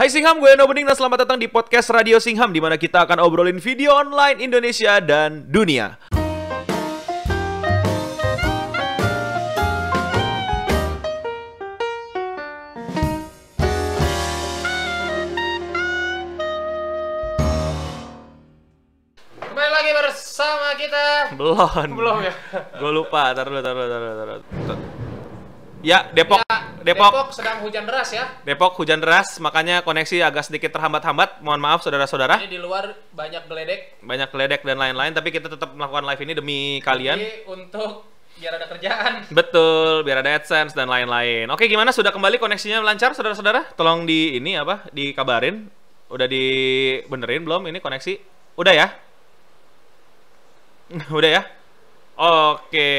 Hai 0.00 0.08
Singham, 0.08 0.40
gue 0.40 0.48
Eno 0.48 0.64
Bening 0.64 0.88
dan 0.88 0.96
selamat 0.96 1.28
datang 1.28 1.36
di 1.36 1.44
podcast 1.44 1.92
Radio 1.92 2.16
Singham 2.16 2.56
di 2.56 2.56
mana 2.56 2.80
kita 2.80 3.04
akan 3.04 3.20
obrolin 3.20 3.60
video 3.60 3.92
online 3.92 4.40
Indonesia 4.40 4.96
dan 4.96 5.44
dunia. 5.44 6.00
Kembali 19.36 19.68
lagi 19.68 19.90
bersama 19.92 20.68
kita. 20.80 21.04
Belum. 21.36 21.88
Belum 21.92 22.16
ya? 22.24 22.32
Gue 22.80 22.88
lupa, 22.88 23.36
taruh 23.36 23.52
dulu, 23.52 23.60
taruh 23.60 23.84
dulu, 23.84 23.92
taruh 23.92 24.08
dulu, 24.16 24.24
taruh. 24.64 24.99
Ya, 25.80 26.04
Depok. 26.12 26.44
Ya, 26.44 26.60
Depok. 26.84 27.32
sedang 27.32 27.64
hujan 27.64 27.88
deras 27.88 28.12
ya. 28.12 28.28
Depok 28.44 28.76
hujan 28.76 29.00
deras, 29.00 29.40
makanya 29.40 29.80
koneksi 29.80 30.28
agak 30.28 30.44
sedikit 30.44 30.76
terhambat-hambat. 30.76 31.40
Mohon 31.40 31.60
maaf 31.64 31.80
saudara-saudara. 31.80 32.36
Ini 32.44 32.52
di 32.52 32.60
luar 32.60 32.92
banyak 33.16 33.48
geledek. 33.48 33.80
Banyak 34.04 34.28
ledek 34.28 34.60
dan 34.60 34.76
lain-lain, 34.76 35.16
tapi 35.16 35.32
kita 35.32 35.48
tetap 35.48 35.72
melakukan 35.72 36.04
live 36.04 36.20
ini 36.20 36.32
demi 36.36 36.58
kalian. 36.84 37.16
Jadi 37.16 37.48
untuk 37.48 38.12
biar 38.36 38.60
ada 38.60 38.66
kerjaan. 38.68 39.12
Betul, 39.32 40.04
biar 40.04 40.20
ada 40.20 40.36
AdSense 40.36 40.76
dan 40.76 40.88
lain-lain. 40.88 41.48
Oke, 41.48 41.64
gimana? 41.64 41.96
Sudah 41.96 42.12
kembali 42.12 42.36
koneksinya 42.36 42.84
lancar, 42.84 43.16
saudara-saudara? 43.16 43.72
Tolong 43.72 44.04
di 44.04 44.36
ini 44.36 44.60
apa? 44.60 44.84
Dikabarin. 44.92 45.64
Udah 46.12 46.28
dibenerin 46.28 47.40
belum 47.40 47.72
ini 47.72 47.80
koneksi? 47.80 48.20
Udah 48.60 48.72
ya? 48.76 48.88
Udah 51.08 51.30
ya? 51.40 51.42
Oke. 52.20 52.92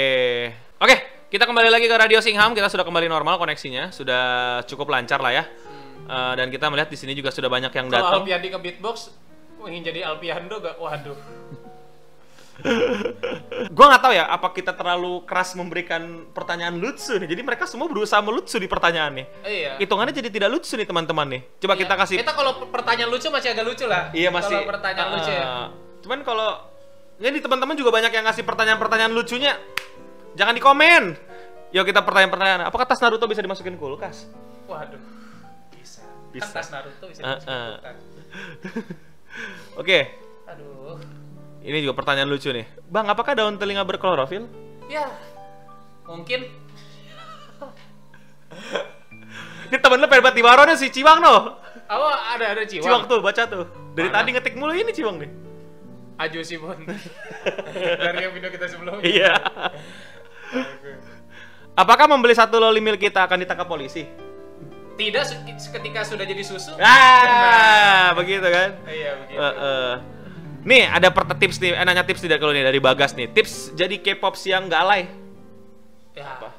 Oke, 0.82 0.98
kita 1.32 1.48
kembali 1.48 1.72
lagi 1.72 1.88
ke 1.88 1.96
Radio 1.96 2.20
Singham. 2.20 2.52
Kita 2.52 2.68
sudah 2.68 2.84
kembali 2.84 3.08
normal 3.08 3.40
koneksinya, 3.40 3.90
sudah 3.96 4.24
cukup 4.68 4.92
lancar 4.92 5.24
lah 5.24 5.32
ya. 5.32 5.44
Eh, 6.02 6.34
dan 6.36 6.52
kita 6.52 6.68
melihat 6.68 6.92
di 6.92 6.98
sini 7.00 7.16
juga 7.16 7.32
sudah 7.32 7.48
banyak 7.48 7.72
yang 7.72 7.88
Kalau 7.88 7.96
datang. 8.04 8.22
Alpiandi 8.28 8.48
ke 8.52 8.60
beatbox, 8.60 9.16
ingin 9.64 9.82
jadi 9.82 10.00
Alpiando 10.04 10.60
gak? 10.60 10.76
Waduh. 10.76 11.16
Gua 13.74 13.86
nggak 13.90 14.04
tahu 14.06 14.14
ya, 14.14 14.30
apa 14.30 14.54
kita 14.54 14.76
terlalu 14.78 15.26
keras 15.26 15.58
memberikan 15.58 16.30
pertanyaan 16.30 16.78
lucu 16.78 17.18
nih. 17.18 17.26
Jadi 17.26 17.42
mereka 17.42 17.66
semua 17.66 17.90
berusaha 17.90 18.22
melucu 18.22 18.60
di 18.60 18.70
pertanyaan 18.70 19.18
nih. 19.18 19.26
Iya. 19.42 19.72
Hitungannya 19.82 20.14
jadi 20.14 20.30
tidak 20.30 20.50
lucu 20.52 20.76
nih 20.78 20.86
teman-teman 20.86 21.26
nih. 21.32 21.42
Coba 21.58 21.74
Iya. 21.74 21.82
kita 21.88 21.94
kasih. 21.98 22.18
Kita 22.22 22.34
kalau 22.38 22.52
pertanyaan 22.70 23.10
lucu 23.10 23.32
masih 23.34 23.50
agak 23.56 23.66
lucu 23.66 23.86
lah. 23.90 24.14
Iya 24.14 24.30
masih. 24.30 24.62
Kalau 24.62 24.70
pertanyaan 24.78 25.08
Ah, 25.10 25.16
lucu 25.16 25.32
ya. 25.32 25.46
Cuman 26.06 26.20
kalau 26.22 26.50
ini 27.18 27.38
teman-teman 27.42 27.74
juga 27.74 27.90
banyak 27.90 28.12
yang 28.14 28.26
ngasih 28.30 28.44
pertanyaan-pertanyaan 28.46 29.14
lucunya. 29.16 29.54
Jangan 30.34 30.54
di 30.56 30.62
komen. 30.64 31.04
Yuk 31.72 31.84
kita 31.88 32.04
pertanyaan-pertanyaan. 32.04 32.68
Apakah 32.68 32.84
tas 32.84 33.00
Naruto 33.00 33.26
bisa 33.26 33.40
dimasukin 33.40 33.76
kulkas? 33.76 34.28
Waduh. 34.68 35.00
Bisa. 35.72 36.04
Bisa. 36.32 36.52
Kan 36.52 36.56
tas 36.60 36.68
Naruto 36.70 37.06
bisa 37.08 37.20
Ah, 37.24 37.40
dimasukin 37.40 37.52
ah. 37.52 37.68
kulkas. 37.80 37.98
Oke. 39.82 40.00
Aduh. 40.48 41.00
Ini 41.62 41.78
juga 41.80 41.94
pertanyaan 41.96 42.28
lucu 42.28 42.50
nih. 42.50 42.66
Bang, 42.90 43.08
apakah 43.08 43.38
daun 43.38 43.56
telinga 43.56 43.86
berklorofil? 43.86 44.50
Ya. 44.90 45.08
Mungkin 46.04 46.44
Ini 49.72 49.80
temen 49.80 50.04
lu 50.04 50.08
pengen 50.12 50.24
banget 50.28 50.38
di 50.38 50.44
Baronnya 50.44 50.76
si 50.76 50.92
Ciwang 50.92 51.24
no. 51.24 51.56
Oh, 51.88 52.12
ada 52.12 52.52
ada 52.52 52.68
Ciwang. 52.68 52.84
Ciwang 52.84 53.04
tuh, 53.08 53.24
baca 53.24 53.44
tuh. 53.48 53.64
Dari 53.96 54.12
Mana? 54.12 54.18
tadi 54.20 54.30
ngetik 54.36 54.56
mulu 54.60 54.76
ini 54.76 54.92
Ciwang 54.92 55.16
nih. 55.24 55.32
Aju 56.20 56.40
sih, 56.44 56.60
Bon. 56.60 56.76
Dari 57.74 58.18
yang 58.20 58.36
video 58.36 58.52
kita 58.52 58.68
sebelumnya. 58.68 59.00
Iya. 59.02 59.34
Apakah 61.72 62.06
membeli 62.06 62.36
satu 62.36 62.60
loli 62.60 62.84
mil 62.84 63.00
kita 63.00 63.24
akan 63.26 63.42
ditangkap 63.42 63.68
polisi? 63.68 64.04
Tidak 65.00 65.24
ketika 65.50 66.06
sudah 66.06 66.26
jadi 66.28 66.44
susu. 66.44 66.76
Ah, 66.78 68.12
begitu 68.14 68.44
kan? 68.44 68.76
Iya, 68.86 69.12
begitu. 69.24 69.40
Eh, 69.40 69.54
eh. 69.56 69.94
Nih 70.62 70.84
ada 70.86 71.10
per 71.10 71.26
tips 71.42 71.58
nih, 71.58 71.74
eh, 71.74 71.86
nanya 71.88 72.06
tips 72.06 72.22
tidak 72.22 72.38
kalau 72.38 72.54
nih 72.54 72.62
dari 72.62 72.78
Bagas 72.78 73.18
nih. 73.18 73.32
Tips 73.34 73.74
jadi 73.74 73.98
K-pop 73.98 74.38
yang 74.46 74.70
nggak 74.70 74.82
alay. 74.84 75.10
Ya. 76.14 76.38
Apa? 76.38 76.54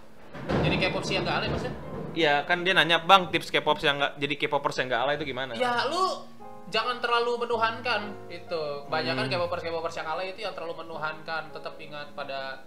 Jadi 0.64 0.76
K-pop 0.80 1.04
sih 1.06 1.14
yang 1.20 1.28
gak 1.28 1.44
alay 1.44 1.48
maksudnya? 1.52 1.76
Iya 2.12 2.44
kan 2.44 2.60
dia 2.60 2.76
nanya 2.76 3.00
bang 3.00 3.32
tips 3.32 3.48
K-pop 3.48 3.80
yang 3.80 3.96
nggak 3.96 4.12
jadi 4.20 4.34
K-popers 4.36 4.76
yang 4.80 4.86
nggak 4.92 5.02
alay 5.06 5.14
itu 5.16 5.24
gimana? 5.28 5.52
Ya 5.56 5.86
lu 5.88 6.28
jangan 6.68 7.00
terlalu 7.00 7.46
menuhankan 7.46 8.00
itu. 8.28 8.62
Kebanyakan 8.88 9.24
Hmm. 9.28 9.32
K-popers 9.32 9.62
K-popers 9.64 9.96
yang 9.96 10.08
alay 10.08 10.26
itu 10.34 10.40
yang 10.44 10.54
terlalu 10.56 10.82
menuhankan. 10.84 11.52
Tetap 11.52 11.74
ingat 11.80 12.12
pada 12.12 12.64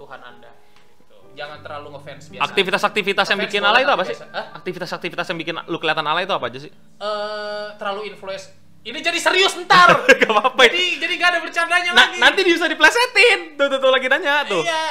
Tuhan 0.00 0.20
Anda. 0.20 0.50
Gitu. 0.96 1.16
Jangan 1.36 1.58
terlalu 1.60 1.88
ngefans 1.94 2.24
biasa. 2.32 2.44
Aktivitas-aktivitas 2.48 3.26
yang 3.28 3.40
bikin 3.40 3.60
alay 3.60 3.84
itu 3.84 3.92
tapi 3.92 3.96
apa 4.00 4.04
sih? 4.08 4.16
biasa. 4.16 4.40
Aktivitas-aktivitas 4.56 5.26
yang 5.28 5.38
bikin 5.38 5.54
lu 5.68 5.76
kelihatan 5.76 6.06
alay 6.08 6.24
itu 6.24 6.32
apa 6.32 6.46
aja 6.48 6.58
sih? 6.58 6.72
Eh, 6.72 7.66
terlalu 7.76 8.00
influence. 8.08 8.48
Ini 8.80 8.96
jadi 8.96 9.20
serius 9.20 9.52
ntar. 9.60 9.92
Gak 10.20 10.24
apa-apa. 10.24 10.64
jadi 10.72 10.96
jadi 10.96 11.14
gak 11.14 11.28
ada 11.36 11.40
bercandanya 11.44 11.90
Nah, 11.92 12.08
lagi. 12.08 12.16
nanti 12.16 12.40
bisa 12.48 12.64
diplesetin. 12.64 13.60
Tuh, 13.60 13.68
tuh, 13.68 13.76
tuh 13.76 13.92
lagi 13.92 14.08
nanya 14.08 14.48
tuh. 14.48 14.64
Iya, 14.64 14.82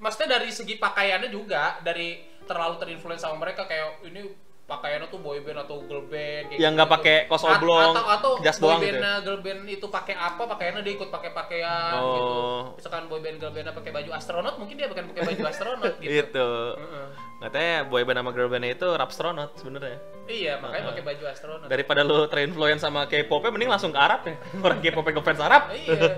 maksudnya 0.00 0.40
dari 0.40 0.48
segi 0.48 0.80
pakaiannya 0.80 1.28
juga 1.28 1.76
dari 1.84 2.16
terlalu 2.48 2.80
terinfluence 2.80 3.20
sama 3.20 3.36
mereka 3.36 3.68
kayak 3.68 4.00
ini 4.08 4.24
pakaiannya 4.66 5.06
tuh 5.06 5.22
boy 5.22 5.38
band 5.46 5.62
atau 5.62 5.78
girl 5.86 6.02
band 6.10 6.50
kayak 6.50 6.58
Yang 6.58 6.72
nggak 6.74 6.88
gitu. 6.90 6.96
pakai 6.98 7.16
kaos 7.30 7.44
At- 7.46 7.54
oblong, 7.54 7.94
atau 7.94 8.04
atau 8.10 8.32
jas 8.42 8.58
boy 8.58 8.66
doang 8.66 8.80
gitu 8.82 8.98
band 8.98 9.22
girl 9.22 9.38
band 9.38 9.60
itu 9.70 9.86
pakai 9.86 10.14
apa 10.18 10.42
pakaiannya 10.42 10.82
dia 10.82 10.92
ikut 10.98 11.08
pakai 11.08 11.30
pakaian 11.30 11.94
Oh. 11.94 12.10
gitu 12.10 12.34
misalkan 12.82 13.02
boy 13.06 13.20
band 13.22 13.38
girl 13.38 13.54
band 13.54 13.70
pakai 13.70 13.92
baju 13.94 14.10
astronot 14.10 14.54
mungkin 14.58 14.74
dia 14.74 14.90
bukan 14.90 15.04
pakai 15.14 15.22
baju 15.22 15.42
astronot 15.46 15.94
gitu 16.02 16.10
Itu. 16.10 16.48
Heeh. 16.82 17.06
Katanya 17.36 17.76
boy 17.86 18.02
band 18.02 18.18
sama 18.18 18.30
girl 18.34 18.50
itu 18.58 18.88
rapstronot 18.90 19.50
sebenarnya. 19.54 19.98
iya 20.26 20.58
makanya 20.58 20.82
Heeh. 20.82 20.90
pakai 20.98 21.04
baju 21.14 21.24
astronot 21.30 21.66
Daripada 21.70 22.00
lu 22.02 22.26
terinfluence 22.26 22.82
sama 22.82 23.06
K-pop 23.06 23.46
mending 23.46 23.70
langsung 23.70 23.94
ke 23.94 24.00
Arab 24.02 24.26
ya. 24.26 24.34
Orang 24.66 24.82
K-pop 24.82 25.06
yang 25.06 25.16
ngefans 25.22 25.40
Arab. 25.40 25.62
iya 25.70 25.94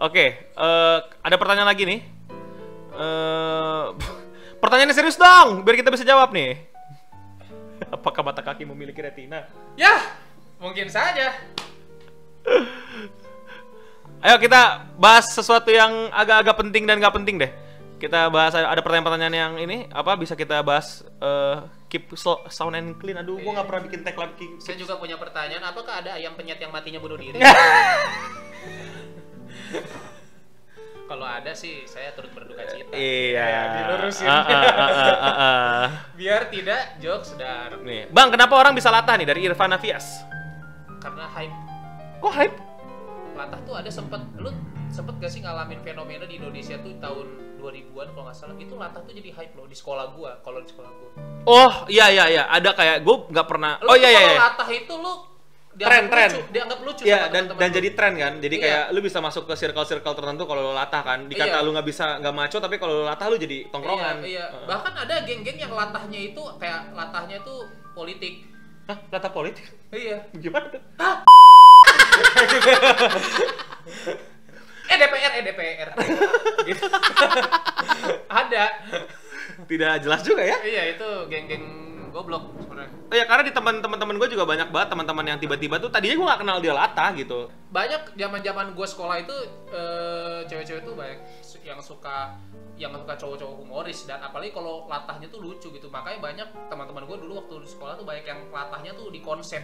Oke, 0.00 0.48
eh, 0.48 0.98
ada 1.20 1.36
pertanyaan 1.36 1.68
lagi 1.68 1.84
nih. 1.84 2.00
Eh, 2.96 3.84
pertanyaannya 4.56 4.96
serius 4.96 5.20
dong, 5.20 5.60
biar 5.60 5.76
kita 5.76 5.92
bisa 5.92 6.08
jawab 6.08 6.32
nih. 6.32 6.69
Apakah 7.96 8.22
mata 8.22 8.44
kaki 8.44 8.68
memiliki 8.68 9.00
retina? 9.00 9.48
ya 9.74 9.96
mungkin 10.60 10.92
saja 10.92 11.32
Ayo 14.20 14.36
kita 14.36 14.84
bahas 15.00 15.32
sesuatu 15.32 15.72
yang 15.72 16.12
agak-agak 16.12 16.52
penting 16.60 16.84
dan 16.84 17.00
nggak 17.00 17.16
penting 17.16 17.40
deh. 17.40 17.48
Kita 17.96 18.28
bahas 18.28 18.52
ada 18.52 18.80
pertanyaan-pertanyaan 18.84 19.32
yang 19.32 19.56
ini 19.56 19.88
apa 19.88 20.12
bisa 20.16 20.36
kita 20.36 20.60
bahas 20.60 21.00
eh, 21.20 21.56
keep 21.88 22.12
so- 22.16 22.44
sound 22.52 22.76
and 22.76 23.00
clean. 23.00 23.16
Aduh, 23.16 23.40
gua 23.40 23.60
nggak 23.60 23.68
pernah 23.68 23.82
bikin 23.88 24.00
tagline 24.04 24.36
keep. 24.36 24.60
saya 24.60 24.76
juga 24.76 25.00
punya 25.00 25.16
pertanyaan 25.16 25.64
apakah 25.64 26.04
ada 26.04 26.20
ayam 26.20 26.36
penyet 26.36 26.60
yang 26.60 26.68
matinya 26.68 27.00
bunuh 27.00 27.16
diri 27.16 27.40
kalau 31.10 31.26
ada 31.26 31.50
sih 31.52 31.82
saya 31.84 32.14
turut 32.14 32.30
berduka 32.30 32.62
cita 32.64 32.94
Iya. 32.94 33.42
Ya, 33.42 33.62
dilurusin 33.74 34.24
Ah, 34.24 34.38
ah, 34.38 34.46
ah, 34.46 34.62
ah, 34.70 35.10
ah, 35.10 35.34
ah. 35.34 35.86
biar 36.20 36.46
tidak 36.46 36.94
jokes 36.98 37.34
dan 37.34 37.82
Nih, 37.82 38.06
Bang, 38.08 38.30
kenapa 38.30 38.54
orang 38.54 38.72
bisa 38.72 38.88
latah 38.88 39.18
nih 39.18 39.26
dari 39.26 39.42
Irfan 39.42 39.68
Nafias? 39.68 40.22
karena 41.00 41.26
hype 41.26 41.56
Kok 42.18 42.30
hype? 42.30 42.56
latah 43.32 43.58
tuh 43.64 43.74
ada 43.74 43.88
sempet 43.88 44.20
lu 44.36 44.52
sempet 44.86 45.16
gak 45.16 45.30
sih 45.30 45.40
ngalamin 45.40 45.80
fenomena 45.80 46.28
di 46.28 46.36
Indonesia 46.36 46.76
tuh 46.76 46.92
tahun 46.98 47.26
2000-an 47.56 48.08
kalau 48.10 48.24
nggak 48.24 48.36
salah 48.36 48.52
itu 48.54 48.74
latah 48.74 49.00
tuh 49.00 49.10
jadi 49.10 49.32
hype 49.32 49.52
loh 49.52 49.64
di 49.64 49.72
sekolah 49.72 50.12
gua 50.12 50.36
kalau 50.40 50.60
di 50.60 50.68
sekolah 50.68 50.90
gua 50.92 51.10
Oh, 51.42 51.72
iya 51.88 52.06
iya 52.06 52.24
iya, 52.28 52.42
ada 52.46 52.70
kayak 52.70 53.00
gue 53.00 53.16
nggak 53.32 53.48
pernah. 53.48 53.80
lu 53.80 53.88
Oh 53.88 53.96
iya 53.96 54.12
iya. 54.12 54.20
kalau 54.20 54.28
iya. 54.30 54.40
latah 54.44 54.68
itu 54.68 54.92
lu 54.92 55.12
Tren, 55.70 56.10
tren. 56.10 56.28
lucu, 56.28 56.42
dianggap 56.50 56.78
lucu 56.82 57.02
Iya, 57.02 57.16
sama 57.16 57.26
dan 57.30 57.42
teman-teman 57.46 57.56
dan 57.56 57.68
lu. 57.70 57.76
jadi 57.78 57.88
tren 57.94 58.12
kan. 58.14 58.32
Jadi 58.36 58.54
Iya. 58.54 58.64
kayak 58.66 58.84
lu 58.90 59.00
bisa 59.00 59.18
masuk 59.18 59.42
ke 59.44 59.54
circle-circle 59.54 60.14
tertentu 60.14 60.42
kalau 60.44 60.62
lu 60.66 60.72
latah 60.72 60.98
kan. 61.00 61.18
Dikata 61.24 61.56
Iya. 61.56 61.64
lu 61.64 61.70
nggak 61.70 61.86
bisa 61.86 62.18
nggak 62.18 62.34
maco 62.34 62.56
tapi 62.58 62.76
kalau 62.76 62.94
lu 63.00 63.04
latah 63.04 63.26
lu 63.26 63.36
jadi 63.36 63.70
tongkrongan. 63.70 64.16
Iya, 64.20 64.28
iya. 64.28 64.44
Heeh. 64.46 64.66
Bahkan 64.66 64.92
ada 64.98 65.14
geng-geng 65.22 65.58
yang 65.58 65.70
latahnya 65.70 66.20
itu 66.26 66.42
kayak 66.58 66.90
latahnya 66.90 67.38
tuh 67.40 67.64
politik. 67.92 68.44
Hah, 68.86 68.98
latah 69.08 69.30
politik? 69.30 69.62
Iya. 69.88 70.26
Gimana 70.34 70.66
tuh? 70.68 70.82
Eh 74.84 74.96
DPR, 74.98 75.32
eh 75.32 75.42
DPR. 75.46 75.88
gitu. 76.66 76.84
ada. 78.42 78.64
Tidak 79.60 79.92
jelas 80.02 80.20
juga 80.26 80.42
ya. 80.42 80.58
Iya, 80.60 80.82
itu 80.92 81.08
geng-geng 81.30 81.89
goblok 82.10 82.50
sebenarnya. 82.62 82.90
Oh 83.10 83.16
ya 83.16 83.24
karena 83.26 83.42
di 83.46 83.52
teman-teman 83.54 84.16
gue 84.18 84.28
juga 84.30 84.44
banyak 84.46 84.68
banget 84.70 84.88
teman-teman 84.92 85.24
yang 85.26 85.38
tiba-tiba 85.38 85.78
tuh 85.78 85.90
tadinya 85.90 86.14
gue 86.18 86.26
nggak 86.26 86.40
kenal 86.42 86.56
dia 86.58 86.74
latah 86.74 87.10
gitu. 87.16 87.48
Banyak 87.70 88.18
zaman-zaman 88.18 88.66
gue 88.74 88.86
sekolah 88.86 89.16
itu 89.22 89.36
eh, 89.70 90.40
cewek-cewek 90.50 90.82
tuh 90.84 90.94
banyak 90.98 91.18
yang 91.62 91.80
suka 91.80 92.34
yang 92.80 92.96
suka 92.96 93.14
cowok-cowok 93.14 93.56
humoris 93.60 94.08
dan 94.08 94.24
apalagi 94.24 94.50
kalau 94.56 94.88
latahnya 94.88 95.28
tuh 95.28 95.40
lucu 95.40 95.68
gitu. 95.70 95.88
Makanya 95.92 96.18
banyak 96.20 96.48
teman-teman 96.68 97.06
gue 97.06 97.16
dulu 97.22 97.32
waktu 97.44 97.64
di 97.64 97.68
sekolah 97.68 97.94
tuh 98.00 98.06
banyak 98.08 98.24
yang 98.24 98.40
latahnya 98.50 98.92
tuh 98.96 99.12
di 99.12 99.20
konsep 99.20 99.60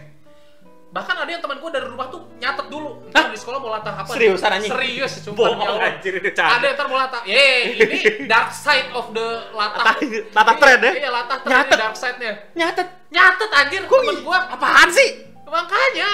bahkan 0.87 1.13
ada 1.13 1.27
yang 1.27 1.39
teman 1.39 1.59
gue 1.59 1.67
dari 1.69 1.83
rumah 1.83 2.07
tuh 2.07 2.31
nyatet 2.37 2.67
dulu 2.67 3.11
ntar 3.11 3.27
di 3.27 3.35
sekolah 3.35 3.59
mau 3.59 3.69
latah 3.69 3.91
apa 3.93 4.07
Seriusan, 4.07 4.49
anjing? 4.49 4.71
serius 4.71 5.11
sumpah 5.19 5.51
Bohong, 5.51 5.77
anjir, 5.77 6.15
canda. 6.31 6.57
ada 6.57 6.63
yang 6.63 6.75
ntar 6.75 6.87
mau 6.87 6.95
latah 6.95 7.21
ye 7.21 7.45
ini 7.75 7.99
dark 8.31 8.49
side 8.49 8.87
of 8.91 9.11
the 9.11 9.27
latah 9.51 9.83
Latah- 9.83 10.31
latah 10.31 10.55
thread 10.55 10.79
ya? 10.79 10.91
iya 10.95 11.09
latah 11.11 11.37
thread 11.39 11.53
Nyatet. 11.61 11.77
dark 11.77 11.95
side 11.95 12.17
nya 12.17 12.31
Nyatet. 12.55 12.87
nyatet 13.09 13.49
anjir 13.53 13.81
Kok 13.83 13.99
temen 13.99 14.17
gue 14.21 14.37
Apaan 14.47 14.89
sih? 14.89 15.09
makanya 15.45 16.09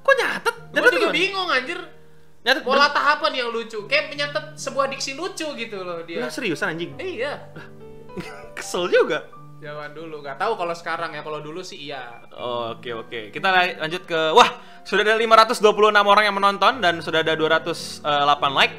Kok 0.00 0.14
nyatet? 0.16 0.54
gue 0.70 0.80
juga 0.80 0.98
gimana? 1.02 1.12
bingung 1.12 1.48
anjir 1.50 1.78
Nyatet. 2.42 2.62
mau 2.62 2.74
latah 2.74 3.04
apa 3.12 3.26
nih 3.26 3.38
yang 3.38 3.50
lucu 3.50 3.78
kayak 3.84 4.04
menyatet 4.08 4.44
sebuah 4.54 4.86
diksi 4.86 5.12
lucu 5.12 5.46
gitu 5.52 5.78
loh 5.78 6.02
dia 6.02 6.22
Lah 6.22 6.30
seriusan 6.30 6.72
anjing. 6.72 6.94
iya 6.96 7.42
Kesel 8.54 8.86
juga. 8.86 9.26
Zaman 9.62 9.94
dulu 9.94 10.26
nggak 10.26 10.42
tahu 10.42 10.58
kalau 10.58 10.74
sekarang 10.74 11.14
ya 11.14 11.22
kalau 11.22 11.38
dulu 11.38 11.62
sih 11.62 11.86
iya 11.86 12.18
Oke 12.34 12.90
oke. 12.90 13.30
Kita 13.30 13.48
la- 13.48 13.78
lanjut 13.86 14.02
ke 14.02 14.34
wah, 14.34 14.50
sudah 14.82 15.06
ada 15.06 15.14
526 15.14 15.62
orang 16.02 16.24
yang 16.26 16.34
menonton 16.34 16.82
dan 16.82 16.98
sudah 16.98 17.22
ada 17.22 17.38
208 17.38 18.02
like. 18.50 18.74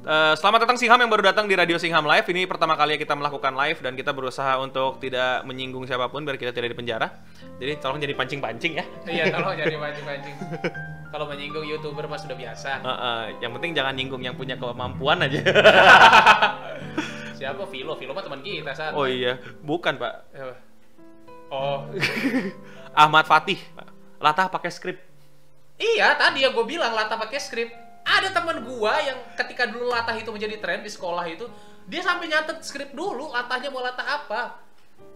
Eh, 0.00 0.32
selamat 0.32 0.64
datang 0.64 0.80
Singham 0.80 0.96
yang 0.96 1.12
baru 1.12 1.28
datang 1.28 1.44
di 1.44 1.52
Radio 1.52 1.76
Singham 1.76 2.06
Live. 2.06 2.24
Ini 2.24 2.48
pertama 2.48 2.72
kali 2.72 2.96
kita 2.96 3.12
melakukan 3.12 3.52
live 3.52 3.84
dan 3.84 3.92
kita 3.92 4.16
berusaha 4.16 4.56
untuk 4.56 4.96
tidak 4.96 5.44
menyinggung 5.44 5.84
siapa 5.84 6.08
pun 6.08 6.24
biar 6.24 6.40
kita 6.40 6.56
tidak 6.56 6.72
dipenjara. 6.72 7.20
Jadi 7.60 7.76
tolong 7.82 8.00
jadi 8.00 8.16
pancing-pancing 8.16 8.80
ya. 8.80 8.84
iya 9.04 9.24
kalau 9.34 9.52
jadi 9.52 9.76
mancing-mancing 9.76 10.36
kalau 11.10 11.26
menyinggung 11.26 11.66
youtuber 11.66 12.06
mah 12.06 12.16
sudah 12.16 12.32
biasa 12.32 12.80
Eh, 12.80 12.88
eh, 12.88 13.22
yang 13.42 13.52
penting 13.52 13.76
jangan 13.76 13.92
nyinggung 13.92 14.22
yang 14.22 14.32
punya 14.32 14.56
kemampuan 14.56 15.20
aja. 15.20 15.36
siapa? 17.40 17.64
Vilo. 17.64 17.96
Vilo 17.96 18.12
mah 18.12 18.20
teman 18.20 18.40
kita 18.40 18.70
saat 18.70 18.92
oh 18.92 19.08
iya, 19.08 19.40
bukan 19.64 19.96
Pak. 19.96 20.14
oh. 21.48 21.88
Ahmad 23.02 23.24
Fatih. 23.24 23.56
Latah 24.20 24.46
pakai 24.46 24.68
skrip. 24.68 24.98
iya 25.80 26.12
tadi 26.12 26.44
yang 26.44 26.52
gue 26.52 26.66
bilang 26.68 26.92
latah 26.92 27.16
pakai 27.16 27.40
skrip. 27.40 27.70
Ada 28.00 28.32
teman 28.32 28.64
gua 28.64 28.96
yang 29.00 29.16
ketika 29.36 29.64
dulu 29.64 29.88
latah 29.88 30.12
itu 30.12 30.28
menjadi 30.28 30.56
tren 30.60 30.80
di 30.80 30.88
sekolah 30.88 31.24
itu 31.24 31.44
dia 31.84 32.00
sampai 32.00 32.28
nyatet 32.28 32.60
skrip 32.60 32.92
dulu 32.92 33.32
latahnya 33.32 33.72
mau 33.72 33.80
latah 33.80 34.04
apa. 34.04 34.60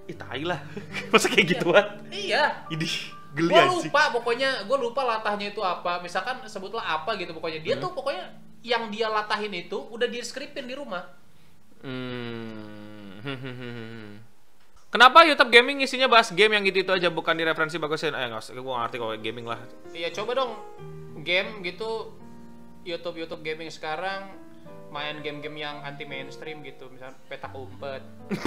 Ih, 0.05 0.17
tai 0.17 0.45
lah. 0.45 0.61
Masa 1.13 1.29
kayak 1.29 1.61
gituan? 1.61 1.85
iya. 2.09 2.65
Ini 2.73 2.87
geli 3.35 3.51
gue 3.51 3.65
lupa 3.67 4.15
pokoknya 4.15 4.65
gue 4.65 4.79
lupa 4.79 5.05
latahnya 5.05 5.53
itu 5.53 5.61
apa. 5.61 6.01
Misalkan 6.01 6.41
sebutlah 6.49 6.85
apa 6.85 7.13
gitu 7.21 7.37
pokoknya. 7.37 7.61
Dia 7.61 7.75
Hmm. 7.77 7.85
tuh 7.85 7.91
pokoknya 7.93 8.25
yang 8.65 8.89
dia 8.89 9.13
latahin 9.13 9.53
itu 9.53 9.77
udah 9.77 10.09
di 10.09 10.25
skripin 10.25 10.65
di 10.65 10.73
rumah 10.73 11.05
Hmm. 11.85 13.21
Kenapa 14.95 15.27
YouTube 15.27 15.51
gaming 15.51 15.83
isinya 15.83 16.07
bahas 16.07 16.31
game 16.33 16.55
yang 16.55 16.65
gitu-itu 16.65 16.89
aja 16.95 17.11
bukan 17.11 17.35
direferensi 17.35 17.77
bagusin? 17.83 18.15
Eh, 18.15 18.31
nggak 18.31 18.41
usah, 18.41 18.55
gue 18.55 18.63
ngerti 18.63 18.97
kalau 18.97 19.15
gaming 19.19 19.45
lah. 19.45 19.59
Iya 19.91 20.09
coba 20.15 20.39
dong 20.39 20.55
game 21.25 21.65
gitu 21.67 22.15
YouTube 22.85 23.17
YouTube 23.17 23.43
gaming 23.43 23.73
sekarang 23.73 24.29
main 24.93 25.19
game-game 25.25 25.59
yang 25.59 25.83
anti 25.83 26.07
mainstream 26.07 26.63
gitu 26.63 26.87
misalnya 26.93 27.19
petak 27.27 27.51
umpet 27.51 28.05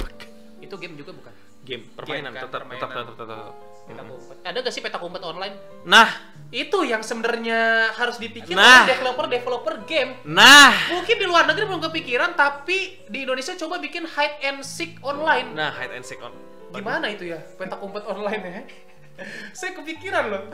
itu 0.63 0.75
game 0.80 0.95
juga 0.95 1.12
bukan 1.12 1.33
Game, 1.68 1.83
permainan, 2.00 2.31
Game 2.31 2.48
kan, 2.48 2.63
tetap, 2.63 2.63
tetap, 2.63 3.16
tetap. 3.19 3.51
Petak 3.88 4.06
umpet 4.06 4.38
ada 4.44 4.57
gak 4.60 4.74
sih 4.74 4.81
petak 4.81 5.01
umpet 5.01 5.24
online 5.24 5.56
Nah, 5.84 6.07
itu 6.48 6.84
yang 6.84 7.00
sebenarnya 7.00 7.92
harus 7.92 8.16
dipikir 8.18 8.51
Nah. 8.51 8.84
oleh 8.84 8.92
developer 8.92 9.25
developer 9.25 9.75
game 9.84 10.12
nah, 10.24 10.72
mungkin 10.89 11.16
di 11.16 11.25
luar 11.25 11.44
negeri 11.44 11.63
belum 11.66 11.81
kepikiran 11.81 12.31
tapi 12.34 13.04
di 13.06 13.24
Indonesia 13.24 13.56
coba 13.57 13.80
bikin 13.80 14.04
hide 14.06 14.38
and 14.44 14.60
seek 14.62 15.00
online 15.01 15.51
nah, 15.51 15.72
hide 15.72 15.92
and 15.92 16.04
seek 16.04 16.19
on. 16.19 16.31
gimana 16.69 17.07
itu 17.07 17.28
ya 17.28 17.39
petak 17.56 17.80
umpet 17.80 18.04
online 18.04 18.44
ya 18.44 18.62
saya 19.57 19.72
kepikiran 19.74 20.24
loh 20.28 20.44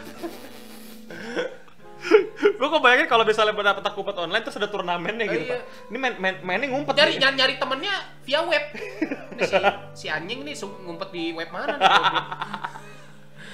Lu 2.53 2.67
kok 2.67 2.83
bayangin 2.83 3.07
kalau 3.07 3.23
misalnya 3.23 3.55
pada 3.55 3.71
petak 3.73 3.95
umpet 3.95 4.17
online 4.17 4.43
terus 4.43 4.59
ada 4.59 4.67
turnamennya 4.67 5.23
gitu, 5.25 5.47
Iya. 5.47 5.55
Pak. 5.55 5.87
Ini 5.87 5.97
main, 5.97 6.13
main, 6.19 6.35
mainnya 6.43 6.67
ngumpet. 6.67 6.93
nyari 6.93 7.15
nyari, 7.15 7.35
nyari 7.39 7.55
temennya 7.55 7.93
via 8.21 8.43
web 8.43 8.63
Ini 9.33 9.41
si 9.41 9.55
si 9.95 10.05
anjing 10.07 10.43
nih 10.43 10.51
ngumpet 10.59 11.09
di 11.09 11.31
web 11.31 11.47
mana 11.47 11.79
nih. 11.79 11.87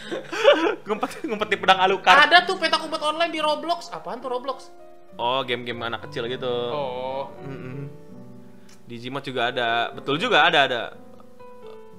ngumpet, 0.85 1.23
ngumpet 1.23 1.49
di 1.49 1.57
pedang 1.57 1.79
alukar. 1.79 2.15
ada 2.19 2.43
tuh 2.43 2.55
petak 2.55 2.79
umpet 2.79 2.99
online 2.99 3.29
di 3.29 3.39
Roblox 3.39 3.89
apaan 3.89 4.17
tuh 4.17 4.29
Roblox 4.29 4.69
Oh, 5.15 5.43
game-game 5.43 5.83
anak 5.83 6.07
kecil 6.07 6.25
gitu. 6.25 6.47
oh 6.69 7.27
Mm-mm. 7.41 7.91
Di 8.85 8.95
Gmod 8.97 9.21
juga 9.21 9.51
ada, 9.51 9.91
betul 9.91 10.15
juga 10.15 10.41
ada 10.41 10.59
ada. 10.63 10.81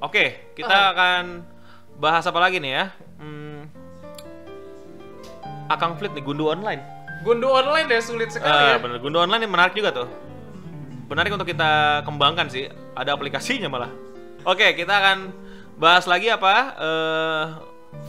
Oke, 0.01 0.53
kita 0.55 0.67
Ah. 0.67 0.91
akan 0.91 1.45
bahas 1.97 2.25
apa 2.25 2.41
lagi 2.41 2.57
nih 2.57 2.73
ya? 2.73 2.85
Hmm, 3.17 3.69
Akang 5.69 5.95
Fleet 5.95 6.11
nih, 6.11 6.25
Gundu 6.25 6.49
Online. 6.49 6.83
gundu 7.21 7.47
online 7.47 7.85
deh 7.85 8.01
sulit 8.01 8.33
sekali 8.33 8.49
Ah, 8.49 8.73
ya 8.73 8.79
bener, 8.81 8.97
Gundu 8.97 9.21
Online 9.21 9.45
ini 9.45 9.51
menarik 9.51 9.77
juga 9.77 9.93
tuh. 9.93 10.09
Menarik 11.05 11.29
untuk 11.29 11.45
kita 11.45 12.01
kembangkan 12.01 12.49
sih. 12.49 12.65
Ada 12.97 13.12
aplikasinya 13.12 13.69
malah. 13.69 13.93
Oke, 14.43 14.73
kita 14.73 14.89
akan 14.89 15.29
bahas 15.77 16.09
lagi 16.09 16.33
apa? 16.33 16.55
Eh, 16.81 17.45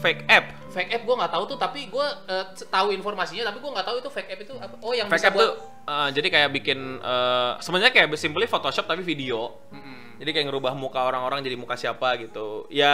fake 0.02 0.24
app. 0.30 0.46
fake 0.72 0.92
app 0.94 1.04
gue 1.04 1.16
nggak 1.20 1.32
tahu 1.36 1.44
tuh 1.52 1.58
tapi 1.60 1.92
gue 1.92 2.08
eh, 2.32 2.46
tahu 2.70 2.96
informasinya 2.96 3.52
tapi 3.52 3.60
gue 3.60 3.72
nggak 3.76 3.88
tahu 3.88 3.98
itu 4.00 4.10
fake 4.10 4.30
app 4.32 4.40
itu 4.40 4.54
apa 4.56 4.76
oh 4.80 4.94
yang 4.96 5.08
Fake 5.12 5.20
bisa 5.20 5.30
app 5.30 5.36
buat 5.36 5.44
tuh 5.44 5.56
eh, 5.90 6.10
jadi 6.16 6.28
kayak 6.32 6.50
bikin 6.56 6.80
eh, 7.04 7.52
sebenarnya 7.60 7.92
kayak 7.92 8.08
simply 8.16 8.46
Photoshop 8.48 8.86
tapi 8.88 9.02
video. 9.04 9.58
Mm-mm. 9.74 10.22
Jadi 10.22 10.30
kayak 10.38 10.54
ngerubah 10.54 10.78
muka 10.78 11.02
orang-orang 11.02 11.42
jadi 11.42 11.58
muka 11.58 11.74
siapa 11.74 12.14
gitu. 12.22 12.70
Ya 12.70 12.94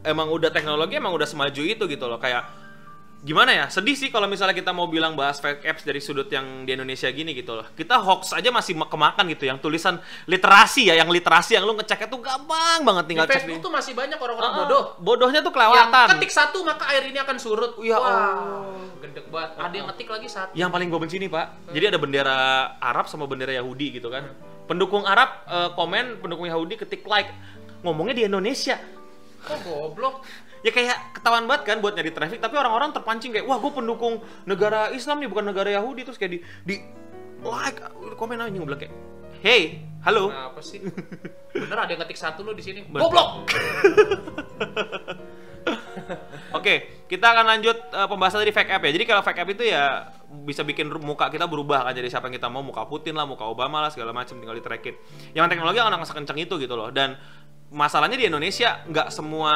emang 0.00 0.32
udah 0.32 0.48
teknologi 0.48 0.96
emang 0.96 1.12
udah 1.12 1.28
semaju 1.28 1.62
itu 1.62 1.84
gitu 1.84 2.04
loh. 2.08 2.16
Kayak 2.16 2.48
gimana 3.26 3.50
ya? 3.50 3.66
Sedih 3.66 3.92
sih 3.92 4.06
kalau 4.06 4.24
misalnya 4.24 4.54
kita 4.54 4.70
mau 4.70 4.86
bilang 4.86 5.12
bahas 5.12 5.36
fake 5.36 5.66
apps 5.66 5.82
dari 5.82 5.98
sudut 5.98 6.24
yang 6.26 6.62
di 6.62 6.70
Indonesia 6.70 7.10
gini 7.10 7.34
gitu 7.34 7.52
loh. 7.52 7.66
Kita 7.68 7.98
hoax 7.98 8.30
aja 8.30 8.48
masih 8.48 8.72
ma- 8.72 8.86
kemakan 8.86 9.26
gitu 9.26 9.44
yang 9.44 9.58
tulisan 9.58 9.98
literasi 10.24 10.86
ya, 10.86 10.94
yang 10.94 11.10
literasi 11.10 11.54
yang 11.54 11.62
lu 11.62 11.74
ngeceknya 11.74 12.06
tuh 12.06 12.20
gampang 12.20 12.80
banget 12.80 13.04
di 13.04 13.08
tinggal 13.08 13.26
cek 13.26 13.34
Facebook 13.36 13.58
di. 13.58 13.64
tuh 13.64 13.72
masih 13.74 13.92
banyak 13.92 14.14
orang-orang 14.16 14.46
Ah, 14.46 14.58
bodoh 14.62 14.82
Bodohnya 14.98 15.40
tuh 15.40 15.50
yang 15.50 15.58
kelewatan. 15.90 16.06
ketik 16.14 16.30
satu 16.30 16.58
maka 16.62 16.86
air 16.88 17.02
ini 17.04 17.18
akan 17.18 17.36
surut 17.36 17.72
Ya 17.78 17.98
Wah, 17.98 18.06
Allah. 18.06 18.30
gedek 19.00 19.26
banget 19.26 19.50
ada 19.58 19.74
yang 19.74 19.86
ngetik 19.90 20.08
lagi 20.08 20.28
satu 20.30 20.50
Yang 20.52 20.70
paling 20.70 20.86
gue 20.86 21.00
benci 21.00 21.16
nih 21.18 21.28
pak, 21.28 21.46
jadi 21.68 21.84
ada 21.88 21.98
bendera 21.98 22.38
Arab 22.78 23.04
sama 23.06 23.26
bendera 23.26 23.50
Yahudi 23.52 23.98
gitu 23.98 24.06
kan. 24.06 24.22
Pendukung 24.64 25.02
Arab 25.02 25.42
eh, 25.44 25.70
komen, 25.72 26.20
pendukung 26.20 26.46
Yahudi 26.46 26.78
ketik 26.78 27.02
like, 27.04 27.34
ngomongnya 27.82 28.14
di 28.14 28.24
Indonesia. 28.24 28.78
kok 29.42 29.62
goblok 29.62 30.26
Ya 30.64 30.70
kayak 30.72 31.16
ketahuan 31.16 31.44
banget 31.44 31.68
kan 31.68 31.78
buat 31.84 31.92
nyari 31.92 32.12
traffic, 32.14 32.40
tapi 32.40 32.56
orang-orang 32.56 32.94
terpancing 32.94 33.32
kayak, 33.32 33.44
wah 33.44 33.60
gue 33.60 33.72
pendukung 33.72 34.24
negara 34.48 34.88
Islam 34.92 35.20
nih 35.20 35.28
bukan 35.28 35.44
negara 35.52 35.68
Yahudi 35.72 36.08
terus 36.08 36.16
kayak 36.16 36.36
di 36.36 36.38
di 36.64 36.74
like 37.44 37.78
komen 38.16 38.40
aja 38.40 38.50
gue 38.50 38.66
bilang 38.66 38.80
kayak, 38.80 38.94
hey, 39.44 39.84
halo. 40.02 40.32
Kenapa 40.32 40.60
sih? 40.64 40.80
Bener 41.52 41.76
ada 41.76 41.90
yang 41.92 42.00
ngetik 42.02 42.18
satu 42.18 42.42
lo 42.42 42.56
di 42.56 42.64
sini. 42.64 42.82
Goblok. 42.88 43.46
Oke, 46.54 47.04
kita 47.10 47.26
akan 47.34 47.44
lanjut 47.58 47.76
eh, 47.90 48.06
pembahasan 48.06 48.38
dari 48.42 48.54
fake 48.54 48.70
app 48.70 48.82
ya. 48.86 48.90
Jadi 48.94 49.04
kalau 49.04 49.22
fake 49.22 49.40
app 49.42 49.50
itu 49.50 49.64
ya 49.66 50.14
bisa 50.46 50.62
bikin 50.62 50.86
muka 51.02 51.26
kita 51.30 51.46
berubah 51.46 51.86
kan 51.86 51.94
jadi 51.94 52.06
siapa 52.10 52.30
yang 52.30 52.38
kita 52.38 52.48
mau 52.50 52.62
muka 52.62 52.86
Putin 52.86 53.14
lah, 53.18 53.26
muka 53.26 53.46
Obama 53.46 53.82
lah 53.82 53.90
segala 53.90 54.14
macam 54.14 54.38
tinggal 54.38 54.54
di 54.54 54.62
trackin. 54.62 54.94
Yang 55.34 55.54
teknologi 55.54 55.78
akan 55.82 56.02
kenceng 56.02 56.38
itu 56.38 56.54
gitu 56.58 56.74
loh. 56.78 56.88
Dan 56.94 57.18
masalahnya 57.76 58.16
di 58.16 58.24
Indonesia 58.24 58.80
nggak 58.88 59.12
semua 59.12 59.52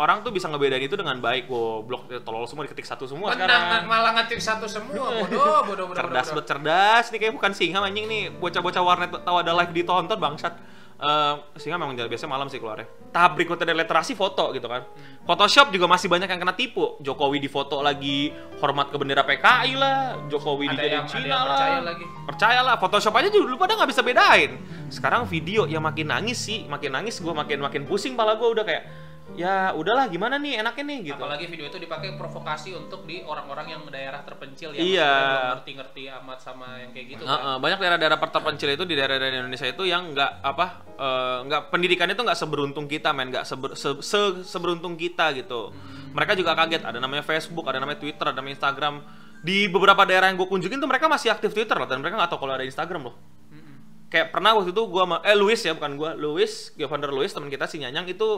orang 0.00 0.24
tuh 0.24 0.32
bisa 0.32 0.48
ngebedain 0.48 0.80
itu 0.80 0.96
dengan 0.96 1.20
baik. 1.20 1.52
Wow, 1.52 1.84
blok 1.84 2.08
tolol 2.24 2.48
semua 2.48 2.64
diketik 2.64 2.88
satu 2.88 3.04
semua 3.04 3.36
Menang 3.36 3.44
sekarang. 3.44 3.84
malah 3.84 4.12
ngetik 4.16 4.40
satu 4.40 4.64
semua. 4.64 4.96
Bodoh, 4.96 5.68
bodoh, 5.68 5.84
bodoh. 5.92 6.00
cerdas 6.00 6.32
bodoh, 6.32 6.44
cerdas 6.48 7.04
nih 7.12 7.18
kayak 7.20 7.34
bukan 7.36 7.52
singa 7.52 7.84
anjing 7.84 8.08
nih 8.08 8.32
bocah-bocah 8.40 8.80
warnet 8.80 9.12
tahu 9.12 9.36
ada 9.36 9.52
live 9.52 9.72
ditonton 9.76 10.16
bangsat 10.16 10.56
Eh, 11.02 11.34
singa 11.58 11.74
memang 11.74 11.98
biasanya 11.98 12.30
malam 12.30 12.46
sih 12.46 12.62
keluarnya. 12.62 12.86
Tahap 13.10 13.34
berikutnya 13.34 13.66
dari 13.66 13.82
literasi 13.82 14.14
foto 14.14 14.54
gitu 14.54 14.70
kan. 14.70 14.86
Photoshop 15.26 15.74
juga 15.74 15.90
masih 15.90 16.06
banyak 16.06 16.30
yang 16.30 16.38
kena 16.38 16.54
tipu. 16.54 16.94
Jokowi 17.02 17.42
di 17.42 17.50
foto 17.50 17.82
lagi 17.82 18.30
hormat 18.62 18.86
ke 18.86 18.96
bendera 18.96 19.26
PKI 19.26 19.74
lah 19.74 20.14
Jokowi 20.30 20.70
Ada 20.70 20.78
dijadiin 20.78 20.94
yang- 20.94 21.02
ada 21.02 21.10
Cina 21.10 21.26
yang 21.26 21.34
lah. 21.34 21.48
percaya 21.50 21.78
lagi. 21.82 22.04
percayalah 22.22 22.74
Photoshop 22.78 23.14
aja 23.14 23.28
dulu 23.28 23.58
pada 23.58 23.74
nggak 23.74 23.90
bisa 23.90 24.00
bedain. 24.00 24.50
Sekarang 24.86 25.26
video 25.26 25.66
ya 25.66 25.82
makin 25.82 26.06
nangis 26.06 26.38
sih 26.38 26.70
makin 26.70 26.94
nangis 26.94 27.18
gue 27.18 27.34
makin 27.34 27.58
makin 27.58 27.82
pusing 27.82 28.14
pala 28.14 28.38
gue 28.38 28.46
udah 28.46 28.62
kayak 28.62 29.01
ya 29.32 29.72
udahlah 29.72 30.06
gimana 30.06 30.36
nih 30.36 30.60
enaknya 30.60 30.84
nih 30.84 30.98
gitu 31.08 31.18
Apalagi 31.18 31.46
video 31.46 31.64
itu 31.64 31.78
dipakai 31.78 32.14
provokasi 32.14 32.72
untuk 32.72 33.04
di 33.04 33.20
orang-orang 33.20 33.66
yang 33.70 33.82
daerah 33.88 34.20
terpencil 34.20 34.72
yang 34.72 34.84
Iya. 34.84 35.12
ngerti-ngerti 35.56 36.02
amat 36.20 36.38
sama 36.38 36.76
yang 36.78 36.92
kayak 36.92 37.06
gitu 37.10 37.22
kan. 37.24 37.32
Heeh, 37.32 37.56
banyak 37.56 37.78
daerah-daerah 37.80 38.18
terpencil 38.18 38.68
itu 38.70 38.84
di 38.84 38.92
daerah-daerah 38.92 39.40
Indonesia 39.40 39.64
itu 39.64 39.82
yang 39.82 40.12
nggak 40.12 40.30
apa 40.38 40.66
eh, 40.92 41.38
nggak 41.44 41.62
pendidikan 41.68 42.06
itu 42.06 42.20
nggak 42.20 42.36
seberuntung 42.36 42.84
kita 42.84 43.10
men 43.10 43.32
nggak 43.32 43.44
seber- 43.44 43.72
se- 43.72 44.00
se- 44.00 44.44
seberuntung 44.44 44.94
kita 44.94 45.32
gitu 45.32 45.72
mereka 46.12 46.36
juga 46.36 46.52
kaget 46.52 46.84
ada 46.84 46.98
namanya 46.98 47.24
Facebook 47.24 47.64
ada 47.64 47.80
namanya 47.80 47.96
Twitter 47.98 48.24
ada 48.26 48.36
namanya 48.36 48.60
Instagram 48.60 49.00
di 49.40 49.66
beberapa 49.66 50.04
daerah 50.04 50.28
yang 50.28 50.36
gue 50.36 50.46
kunjungin 50.46 50.76
tuh 50.76 50.86
mereka 50.86 51.08
masih 51.08 51.32
aktif 51.32 51.50
Twitter 51.50 51.74
loh 51.74 51.84
dan 51.84 51.98
mereka 51.98 52.14
nggak 52.14 52.30
tahu 52.30 52.40
kalau 52.42 52.54
ada 52.54 52.62
Instagram 52.62 53.08
loh 53.08 53.16
Mm-mm. 53.48 54.06
kayak 54.06 54.28
pernah 54.28 54.54
waktu 54.54 54.70
itu 54.70 54.82
gua 54.84 55.02
sama 55.02 55.16
eh 55.20 55.34
Luis 55.34 55.58
ya 55.58 55.72
bukan 55.72 55.92
gua 55.96 56.10
Luis 56.12 56.52
founder 56.76 57.10
Luis 57.10 57.32
teman 57.32 57.48
kita 57.48 57.64
si 57.64 57.76
Nyanyang 57.76 58.06
itu 58.06 58.28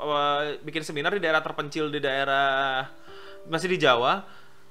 eh, 0.00 0.42
bikin 0.64 0.82
seminar 0.82 1.12
di 1.12 1.20
daerah 1.20 1.44
terpencil 1.44 1.92
di 1.92 2.00
daerah 2.00 2.88
masih 3.48 3.68
di 3.72 3.78
Jawa 3.80 4.24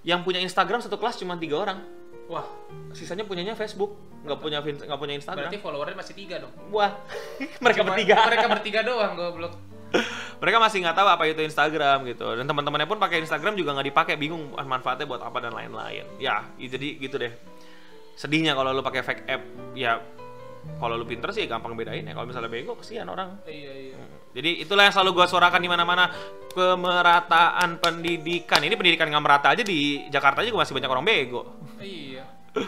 yang 0.06 0.24
punya 0.24 0.40
Instagram 0.40 0.80
satu 0.82 0.96
kelas 0.98 1.20
cuma 1.20 1.36
tiga 1.38 1.60
orang. 1.60 1.80
Wah, 2.30 2.46
sisanya 2.94 3.26
punyanya 3.26 3.58
Facebook 3.58 3.98
nggak 4.22 4.38
punya 4.38 4.60
nggak 4.62 5.00
punya 5.00 5.16
Instagram. 5.18 5.50
Berarti 5.50 5.60
followernya 5.60 5.98
masih 5.98 6.14
tiga 6.14 6.36
dong. 6.44 6.54
wah 6.70 6.94
mereka 7.64 7.82
Cuma- 7.82 7.90
bertiga. 7.96 8.16
Mereka 8.30 8.46
bertiga 8.52 8.80
doang 8.86 9.14
goblok. 9.18 9.54
mereka 10.42 10.58
masih 10.62 10.78
nggak 10.86 10.98
tahu 11.02 11.08
apa 11.10 11.24
itu 11.26 11.42
Instagram 11.42 11.98
gitu. 12.06 12.28
Dan 12.38 12.46
teman-temannya 12.46 12.86
pun 12.86 13.02
pakai 13.02 13.26
Instagram 13.26 13.58
juga 13.58 13.74
nggak 13.74 13.88
dipakai 13.90 14.16
bingung 14.22 14.54
manfaatnya 14.54 15.10
buat 15.10 15.26
apa 15.26 15.42
dan 15.42 15.58
lain-lain. 15.58 16.06
Ya 16.22 16.46
jadi 16.62 17.02
gitu 17.02 17.18
deh. 17.18 17.34
Sedihnya 18.14 18.54
kalau 18.54 18.76
lu 18.76 18.86
pakai 18.86 19.02
fake 19.02 19.24
app 19.26 19.42
ya 19.74 19.98
kalau 20.78 21.00
lu 21.00 21.08
pinter 21.08 21.32
sih 21.34 21.48
gampang 21.50 21.74
bedain 21.74 22.04
ya 22.06 22.14
kalau 22.14 22.28
misalnya 22.30 22.52
bego 22.52 22.78
kesian 22.78 23.10
orang. 23.10 23.42
Iya, 23.50 23.72
iya. 23.90 23.96
Jadi 24.40 24.64
itulah 24.64 24.88
yang 24.88 24.96
selalu 24.96 25.12
gua 25.14 25.28
suarakan 25.28 25.60
di 25.60 25.68
mana-mana 25.68 26.08
pemerataan 26.50 27.78
pendidikan 27.78 28.64
ini 28.64 28.74
pendidikan 28.74 29.06
nggak 29.06 29.22
merata 29.22 29.48
aja 29.52 29.62
di 29.62 30.08
Jakarta 30.08 30.40
aja 30.40 30.50
masih 30.50 30.74
banyak 30.74 30.88
orang 30.88 31.04
bego 31.04 31.42
Iya. 31.78 32.24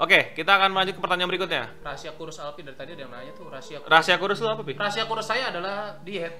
oke 0.00 0.32
kita 0.32 0.50
akan 0.50 0.70
lanjut 0.72 0.94
ke 0.94 1.02
pertanyaan 1.02 1.28
berikutnya 1.28 1.62
Rahasia 1.80 2.14
kurus 2.14 2.38
Alpi 2.38 2.62
dari 2.62 2.74
tadi 2.74 2.94
ada 2.94 3.02
yang 3.02 3.12
nanya 3.12 3.32
tuh 3.32 3.46
rahasia 3.46 3.78
kurus. 3.78 3.90
rahasia 3.90 4.16
kurus 4.16 4.38
lu 4.38 4.48
apa 4.48 4.62
pi 4.62 4.72
Rahasia 4.74 5.04
kurus 5.04 5.26
saya 5.26 5.50
adalah 5.50 5.98
diet. 6.00 6.34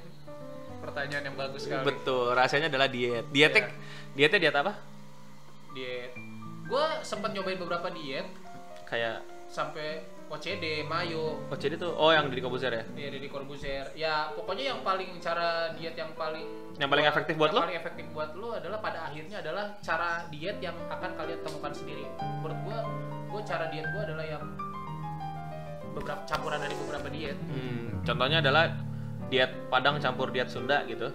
Pertanyaan 0.81 1.29
yang 1.29 1.37
bagus 1.37 1.69
sekali. 1.69 1.85
betul 1.85 2.33
rahasianya 2.33 2.73
adalah 2.73 2.89
diet 2.89 3.29
dietnya 3.29 3.61
Iya. 3.61 3.73
dietnya 4.17 4.39
diet 4.41 4.57
apa 4.57 4.73
Diet. 5.71 6.11
Gue 6.67 6.85
sempat 7.03 7.31
nyobain 7.31 7.55
beberapa 7.55 7.91
diet 7.91 8.27
kayak 8.85 9.23
sampai 9.47 10.03
OCD, 10.31 10.87
mayo, 10.87 11.43
jadi 11.59 11.75
tuh, 11.75 11.91
oh 11.91 12.15
yang 12.15 12.31
di 12.31 12.39
Kobuzer 12.39 12.71
ya? 12.71 12.87
ya 12.95 13.11
dari 13.11 13.27
Corbuzier. 13.27 13.91
Ya 13.99 14.31
pokoknya 14.31 14.71
yang 14.71 14.81
paling 14.87 15.19
cara 15.19 15.75
diet 15.75 15.99
yang 15.99 16.15
paling 16.15 16.47
Yang 16.79 16.87
paling 16.87 17.07
efektif 17.11 17.35
buat 17.35 17.51
yang 17.51 17.59
lo? 17.59 17.63
paling 17.67 17.79
efektif 17.83 18.07
buat 18.15 18.31
lo 18.39 18.49
adalah 18.55 18.79
pada 18.79 19.11
akhirnya 19.11 19.43
adalah 19.43 19.75
cara 19.83 20.31
diet 20.31 20.63
yang 20.63 20.79
akan 20.87 21.11
kalian 21.19 21.43
temukan 21.43 21.73
sendiri. 21.75 22.07
Menurut 22.23 22.59
gua, 22.63 22.79
gua 23.27 23.41
cara 23.43 23.75
diet 23.75 23.91
gua 23.91 24.03
adalah 24.07 24.23
yang 24.23 24.45
beberapa 25.99 26.23
campuran 26.31 26.59
dari 26.63 26.75
beberapa 26.79 27.09
diet. 27.11 27.39
Hmm, 27.51 27.87
contohnya 28.07 28.39
adalah 28.39 28.65
diet 29.31 29.51
Padang 29.67 29.99
campur 29.99 30.31
diet 30.31 30.47
Sunda 30.47 30.87
gitu. 30.87 31.11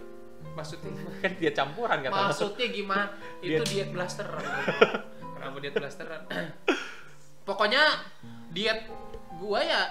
Maksudnya 0.60 0.92
Kan 1.24 1.32
diet 1.40 1.56
campuran 1.56 2.04
kata. 2.04 2.36
Maksudnya 2.36 2.68
gimana? 2.68 3.06
Itu 3.48 3.64
diet 3.64 3.96
blasteran. 3.96 4.44
Kenapa 5.40 5.58
diet 5.64 5.76
blasteran? 5.76 6.22
Pokoknya 7.48 7.84
diet 8.52 8.88
gua 9.38 9.60
ya 9.60 9.82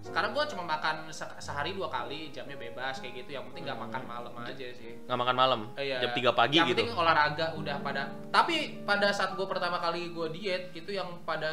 sekarang 0.00 0.32
gua 0.32 0.48
cuma 0.48 0.64
makan 0.64 1.06
se- 1.08 1.36
sehari 1.38 1.72
dua 1.72 1.86
kali 1.86 2.30
jamnya 2.30 2.56
bebas 2.56 2.98
kayak 2.98 3.20
gitu. 3.20 3.36
Yang 3.36 3.52
penting 3.52 3.62
nggak 3.64 3.80
makan 3.80 4.02
malam 4.02 4.32
aja 4.34 4.66
sih. 4.72 4.96
Nggak 5.04 5.18
makan 5.18 5.36
malam, 5.36 5.60
Eh, 5.74 5.84
iya. 5.86 6.00
jam 6.00 6.10
3 6.10 6.32
pagi 6.32 6.56
yang 6.56 6.66
gitu. 6.66 6.80
penting 6.80 6.94
olahraga 6.94 7.46
udah 7.52 7.76
pada. 7.78 8.02
Tapi 8.28 8.56
pada 8.82 9.08
saat 9.10 9.34
gua 9.34 9.44
pertama 9.46 9.76
kali 9.76 10.08
gua 10.10 10.28
diet 10.28 10.72
itu 10.72 10.90
yang 10.90 11.20
pada 11.22 11.52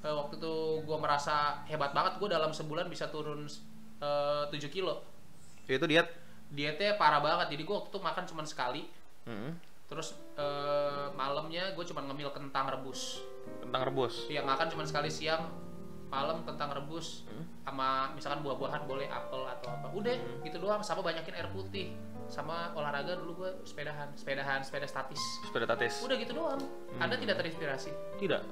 eh, 0.00 0.10
waktu 0.10 0.36
itu 0.36 0.54
gua 0.82 0.98
merasa 0.98 1.62
hebat 1.64 1.90
banget. 1.90 2.18
Gua 2.18 2.28
dalam 2.30 2.50
sebulan 2.50 2.86
bisa 2.86 3.06
turun 3.06 3.46
eh, 3.96 4.44
7 4.46 4.58
kilo. 4.66 5.06
Itu 5.64 5.86
diet. 5.86 6.10
dietnya 6.50 6.96
parah 6.96 7.20
banget. 7.20 7.54
Jadi 7.54 7.62
gua 7.62 7.78
waktu 7.78 7.90
itu 7.90 8.00
makan 8.00 8.24
cuma 8.26 8.42
sekali. 8.42 8.90
Hmm, 9.22 9.54
Terus 9.86 10.18
eh, 10.34 11.06
malamnya 11.12 11.74
gue 11.74 11.84
cuma 11.84 11.98
ngemil 12.00 12.30
kentang 12.30 12.66
rebus. 12.68 13.22
tentang 13.60 13.82
rebus. 13.84 14.26
Yang 14.26 14.46
makan 14.46 14.66
cuma 14.68 14.82
sekali 14.82 15.06
siang, 15.06 15.46
malam 16.10 16.42
kentang 16.42 16.74
rebus 16.74 17.24
sama 17.62 18.10
misalkan 18.18 18.42
buah-buahan 18.42 18.82
boleh 18.84 19.06
apel 19.06 19.46
atau 19.46 19.70
apa. 19.70 19.86
Udah 19.94 20.14
gitu 20.42 20.58
doang 20.58 20.82
sama 20.82 21.06
banyakin 21.06 21.38
air 21.38 21.48
putih. 21.54 21.94
Sama 22.30 22.70
olahraga 22.78 23.18
dulu 23.18 23.42
gue 23.42 23.50
sepedahan, 23.66 24.14
sepedahan, 24.14 24.62
sepeda 24.62 24.86
statis. 24.86 25.18
Sepeda 25.42 25.66
tatis. 25.66 25.98
Udah 26.06 26.14
gitu 26.14 26.30
doang. 26.30 26.62
Anda 27.02 27.18
tidak 27.18 27.42
terinspirasi. 27.42 27.90
Tidak. 28.22 28.42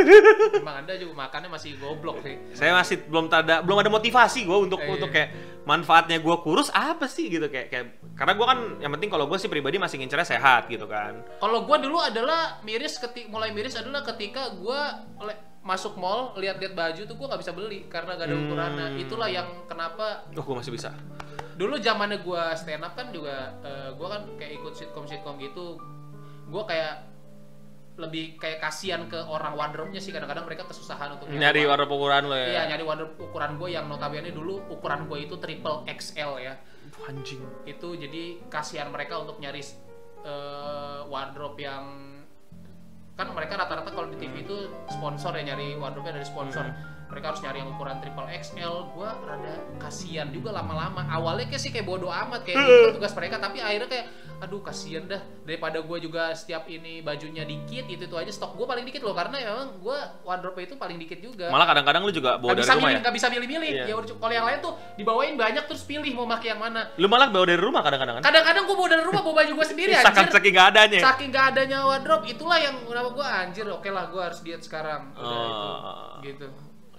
Emang 0.62 0.86
Anda 0.86 0.94
juga 0.94 1.26
makannya 1.26 1.50
masih 1.50 1.74
goblok 1.82 2.22
sih. 2.22 2.38
Saya 2.54 2.70
masih 2.78 3.02
belum 3.10 3.26
ada 3.26 3.66
belum 3.66 3.82
ada 3.82 3.90
motivasi 3.90 4.46
gue 4.46 4.58
untuk 4.70 4.78
Eh, 4.78 4.94
untuk 4.94 5.10
iya. 5.10 5.26
kayak 5.26 5.30
manfaatnya 5.66 6.22
gue 6.22 6.36
kurus 6.46 6.70
apa 6.70 7.10
sih 7.10 7.26
gitu 7.26 7.50
kayak 7.50 7.66
kayak 7.74 7.86
karena 8.14 8.32
gue 8.38 8.46
kan 8.46 8.58
yang 8.78 8.92
penting 8.94 9.10
kalau 9.10 9.26
gue 9.26 9.34
sih 9.42 9.50
pribadi 9.50 9.82
masih 9.82 9.98
ngincernya 9.98 10.38
sehat 10.38 10.70
gitu 10.70 10.86
kan. 10.86 11.18
Kalau 11.42 11.66
gue 11.66 11.76
dulu 11.82 11.98
adalah 11.98 12.62
miris 12.62 13.02
ketik 13.02 13.26
mulai 13.26 13.50
miris 13.50 13.74
adalah 13.74 14.06
ketika 14.06 14.54
gue 14.54 14.80
masuk 15.66 15.98
mall 15.98 16.30
lihat-lihat 16.38 16.78
baju 16.78 17.02
tuh 17.02 17.14
gue 17.18 17.26
nggak 17.26 17.42
bisa 17.42 17.50
beli 17.50 17.90
karena 17.90 18.14
gak 18.14 18.30
ada 18.30 18.36
ukurannya. 18.38 18.86
Hmm. 18.94 19.02
Itulah 19.02 19.26
yang 19.26 19.48
kenapa 19.66 20.22
Oh 20.30 20.44
gue 20.46 20.56
masih 20.62 20.70
bisa. 20.70 20.94
Dulu 21.56 21.80
zamannya 21.80 22.20
gue 22.20 22.42
stand 22.54 22.84
up 22.84 22.92
kan 22.92 23.08
juga 23.10 23.56
gue 23.96 24.06
kan 24.06 24.22
kayak 24.36 24.52
ikut 24.60 24.72
sitkom 24.76 25.08
sitkom 25.08 25.40
gitu. 25.40 25.80
Gue 26.46 26.62
kayak 26.68 27.08
lebih 27.96 28.36
kayak 28.36 28.60
kasihan 28.60 29.08
ke 29.08 29.16
orang 29.16 29.56
wardrobe-nya 29.56 29.98
sih. 29.98 30.12
Kadang-kadang 30.12 30.44
mereka 30.44 30.68
kesusahan 30.68 31.16
untuk 31.16 31.32
Nyari 31.32 31.64
warna 31.64 31.88
ukuran 31.88 32.28
lo 32.28 32.36
iya 32.36 32.68
ya. 32.68 32.76
nyari 32.76 32.84
wardrobe 32.84 33.16
ukuran 33.16 33.56
gue 33.56 33.68
yang 33.72 33.88
notabene 33.88 34.30
dulu 34.30 34.60
ukuran 34.68 35.08
gue 35.08 35.24
itu 35.24 35.34
triple 35.40 35.82
XL 35.88 36.32
ya. 36.44 36.54
Anjing. 37.06 37.42
itu 37.66 37.88
jadi 37.98 38.40
kasihan 38.46 38.88
mereka 38.94 39.18
untuk 39.20 39.36
nyari 39.42 39.60
eh, 40.22 41.00
wardrobe 41.06 41.58
yang 41.60 41.84
kan 43.16 43.32
mereka 43.32 43.56
rata-rata 43.56 43.90
kalau 43.90 44.12
di 44.12 44.20
TV 44.20 44.44
itu 44.44 44.68
sponsor 44.92 45.32
ya 45.40 45.54
nyari 45.54 45.72
wardrobe 45.80 46.12
dari 46.12 46.26
sponsor 46.26 46.68
mereka 47.06 47.30
harus 47.30 47.40
nyari 47.42 47.58
yang 47.62 47.70
ukuran 47.70 47.98
triple 48.02 48.26
XL 48.26 48.74
gua 48.92 49.14
rada 49.22 49.54
kasihan 49.78 50.26
juga 50.34 50.50
lama-lama. 50.50 51.06
Awalnya 51.06 51.46
kayak 51.46 51.62
sih 51.62 51.70
kayak 51.70 51.86
bodoh 51.86 52.10
amat 52.10 52.42
kayak 52.42 52.58
gitu 52.58 52.98
tugas 52.98 53.14
mereka. 53.14 53.38
Tapi 53.38 53.62
akhirnya 53.62 53.88
kayak 53.88 54.06
aduh 54.36 54.60
kasihan 54.60 55.06
dah. 55.06 55.22
Daripada 55.46 55.78
gua 55.86 56.02
juga 56.02 56.34
setiap 56.34 56.66
ini 56.66 57.00
bajunya 57.00 57.46
dikit 57.46 57.86
itu 57.86 58.04
itu 58.10 58.16
aja 58.18 58.32
stok 58.34 58.58
gua 58.58 58.66
paling 58.74 58.82
dikit 58.82 59.06
loh. 59.06 59.14
Karena 59.14 59.38
memang 59.38 59.78
gua 59.78 60.18
wardrobe 60.26 60.66
itu 60.66 60.74
paling 60.74 60.98
dikit 60.98 61.22
juga. 61.22 61.46
Malah 61.48 61.66
kadang-kadang 61.70 62.02
lu 62.02 62.10
juga 62.10 62.42
bawa 62.42 62.52
nggak 62.52 62.58
dari 62.58 62.66
bisa 62.66 62.74
rumah 62.74 62.82
milih 62.82 62.96
ya. 62.96 63.02
nggak 63.02 63.14
bisa 63.14 63.26
milih-milih. 63.30 63.70
Iya. 63.70 63.84
ya 63.86 63.94
udah, 63.96 64.16
kalau 64.18 64.34
yang 64.34 64.46
lain 64.50 64.58
tuh 64.58 64.72
dibawain 64.98 65.34
banyak 65.38 65.64
terus 65.70 65.82
pilih 65.86 66.10
mau 66.18 66.26
pakai 66.26 66.48
yang 66.52 66.60
mana. 66.60 66.90
Lu 66.98 67.06
malah 67.06 67.30
bawa 67.30 67.44
dari 67.46 67.60
rumah 67.62 67.80
kadang-kadang 67.86 68.18
kan. 68.18 68.22
kadang-kadang 68.26 68.62
gue 68.66 68.76
bawa 68.76 68.88
dari 68.90 69.04
rumah 69.06 69.22
bawa 69.22 69.34
baju 69.46 69.52
gue 69.62 69.66
sendiri 69.66 69.92
Saking 69.94 70.10
anjir. 70.26 70.34
Saking 70.34 70.52
gak 70.52 70.68
adanya. 70.74 71.00
saking 71.12 71.30
gak 71.30 71.46
adanya 71.54 71.78
wardrobe 71.86 72.26
itulah 72.26 72.58
yang 72.58 72.74
kenapa 72.82 73.08
gue 73.14 73.26
anjir. 73.26 73.64
Oke 73.70 73.88
lah 73.94 74.04
gue 74.10 74.22
harus 74.22 74.40
diet 74.42 74.62
sekarang. 74.66 75.14
Udah 75.14 75.34
Oh. 75.36 76.18
itu 76.24 76.32
gitu 76.34 76.46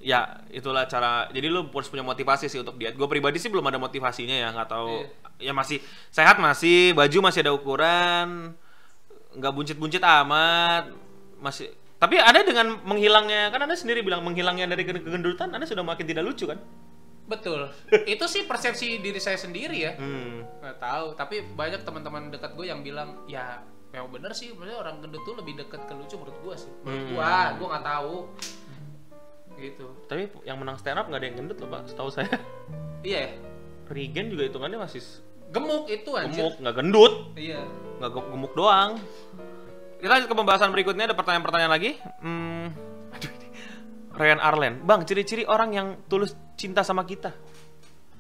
ya 0.08 0.24
itulah 0.50 0.88
cara 0.88 1.28
jadi 1.28 1.48
lu 1.48 1.68
harus 1.68 1.86
punya 1.86 2.00
motivasi 2.02 2.48
sih 2.48 2.56
untuk 2.58 2.80
diet. 2.80 2.96
Gue 2.96 3.06
pribadi 3.06 3.36
sih 3.36 3.48
belum 3.48 3.66
ada 3.66 3.76
motivasinya 3.76 4.32
ya 4.32 4.48
nggak 4.50 4.70
tahu. 4.70 5.04
Ya 5.38 5.52
masih 5.52 5.84
sehat 6.08 6.40
masih 6.40 6.94
baju 6.94 7.18
masih 7.22 7.40
ada 7.42 7.52
ukuran 7.52 8.56
nggak 9.34 9.52
buncit-buncit 9.52 10.00
amat 10.00 10.90
masih 11.38 11.70
tapi 11.98 12.16
ada 12.16 12.42
dengan 12.42 12.78
menghilangnya 12.82 13.50
kan 13.50 13.60
anda 13.60 13.74
sendiri 13.74 14.02
bilang 14.02 14.22
menghilangnya 14.22 14.66
dari 14.66 14.82
ke- 14.82 14.98
kegendutan 14.98 15.50
anda 15.50 15.66
sudah 15.66 15.84
makin 15.84 16.06
tidak 16.06 16.24
lucu 16.24 16.46
kan? 16.46 16.58
Betul. 17.28 17.68
Itu 18.08 18.26
sih 18.26 18.46
persepsi 18.46 18.98
diri 18.98 19.20
saya 19.20 19.36
sendiri 19.36 19.78
ya. 19.78 19.92
Hmm. 19.94 20.48
nggak 20.58 20.78
tahu 20.78 21.08
tapi 21.14 21.44
banyak 21.52 21.84
teman-teman 21.84 22.32
dekat 22.32 22.56
gue 22.56 22.66
yang 22.66 22.80
bilang 22.80 23.28
ya 23.28 23.60
memang 23.88 24.10
bener 24.10 24.32
sih 24.32 24.50
sebenarnya 24.50 24.78
orang 24.78 25.00
gendut 25.00 25.22
tuh 25.22 25.36
lebih 25.36 25.58
dekat 25.58 25.84
ke 25.84 25.94
lucu 25.94 26.16
menurut 26.16 26.38
gue 26.40 26.56
sih. 26.58 26.72
Menurut 26.82 27.04
Hmm. 27.04 27.12
gue 27.12 27.30
gue 27.58 27.68
nggak 27.68 27.86
tahu 27.86 28.16
gitu 29.58 29.86
tapi 30.06 30.30
yang 30.44 30.56
menang 30.56 30.78
stand 30.78 30.96
up 30.96 31.06
nggak 31.06 31.18
ada 31.18 31.28
yang 31.28 31.38
gendut 31.38 31.58
loh 31.58 31.70
pak 31.70 31.82
setahu 31.86 32.10
saya 32.10 32.30
iya 33.02 33.20
ya? 33.26 33.32
Regen 33.88 34.30
juga 34.30 34.44
hitungannya 34.46 34.78
masih 34.78 35.02
gemuk 35.48 35.88
itu 35.88 36.10
anjir 36.12 36.44
gemuk 36.44 36.56
nggak 36.60 36.76
gendut 36.76 37.14
iya 37.34 37.62
nggak 37.98 38.12
gem- 38.12 38.30
gemuk 38.30 38.54
doang. 38.54 38.92
Kita 39.98 40.14
lanjut 40.14 40.30
ke 40.30 40.36
pembahasan 40.36 40.70
berikutnya 40.70 41.10
ada 41.10 41.18
pertanyaan-pertanyaan 41.18 41.74
lagi. 41.74 41.98
Hmm, 42.22 42.70
aduh 43.10 43.32
ini. 43.34 43.48
Ryan 44.14 44.38
Arlen, 44.38 44.74
bang 44.86 45.02
ciri-ciri 45.02 45.42
orang 45.42 45.74
yang 45.74 45.88
tulus 46.06 46.38
cinta 46.54 46.86
sama 46.86 47.02
kita. 47.02 47.34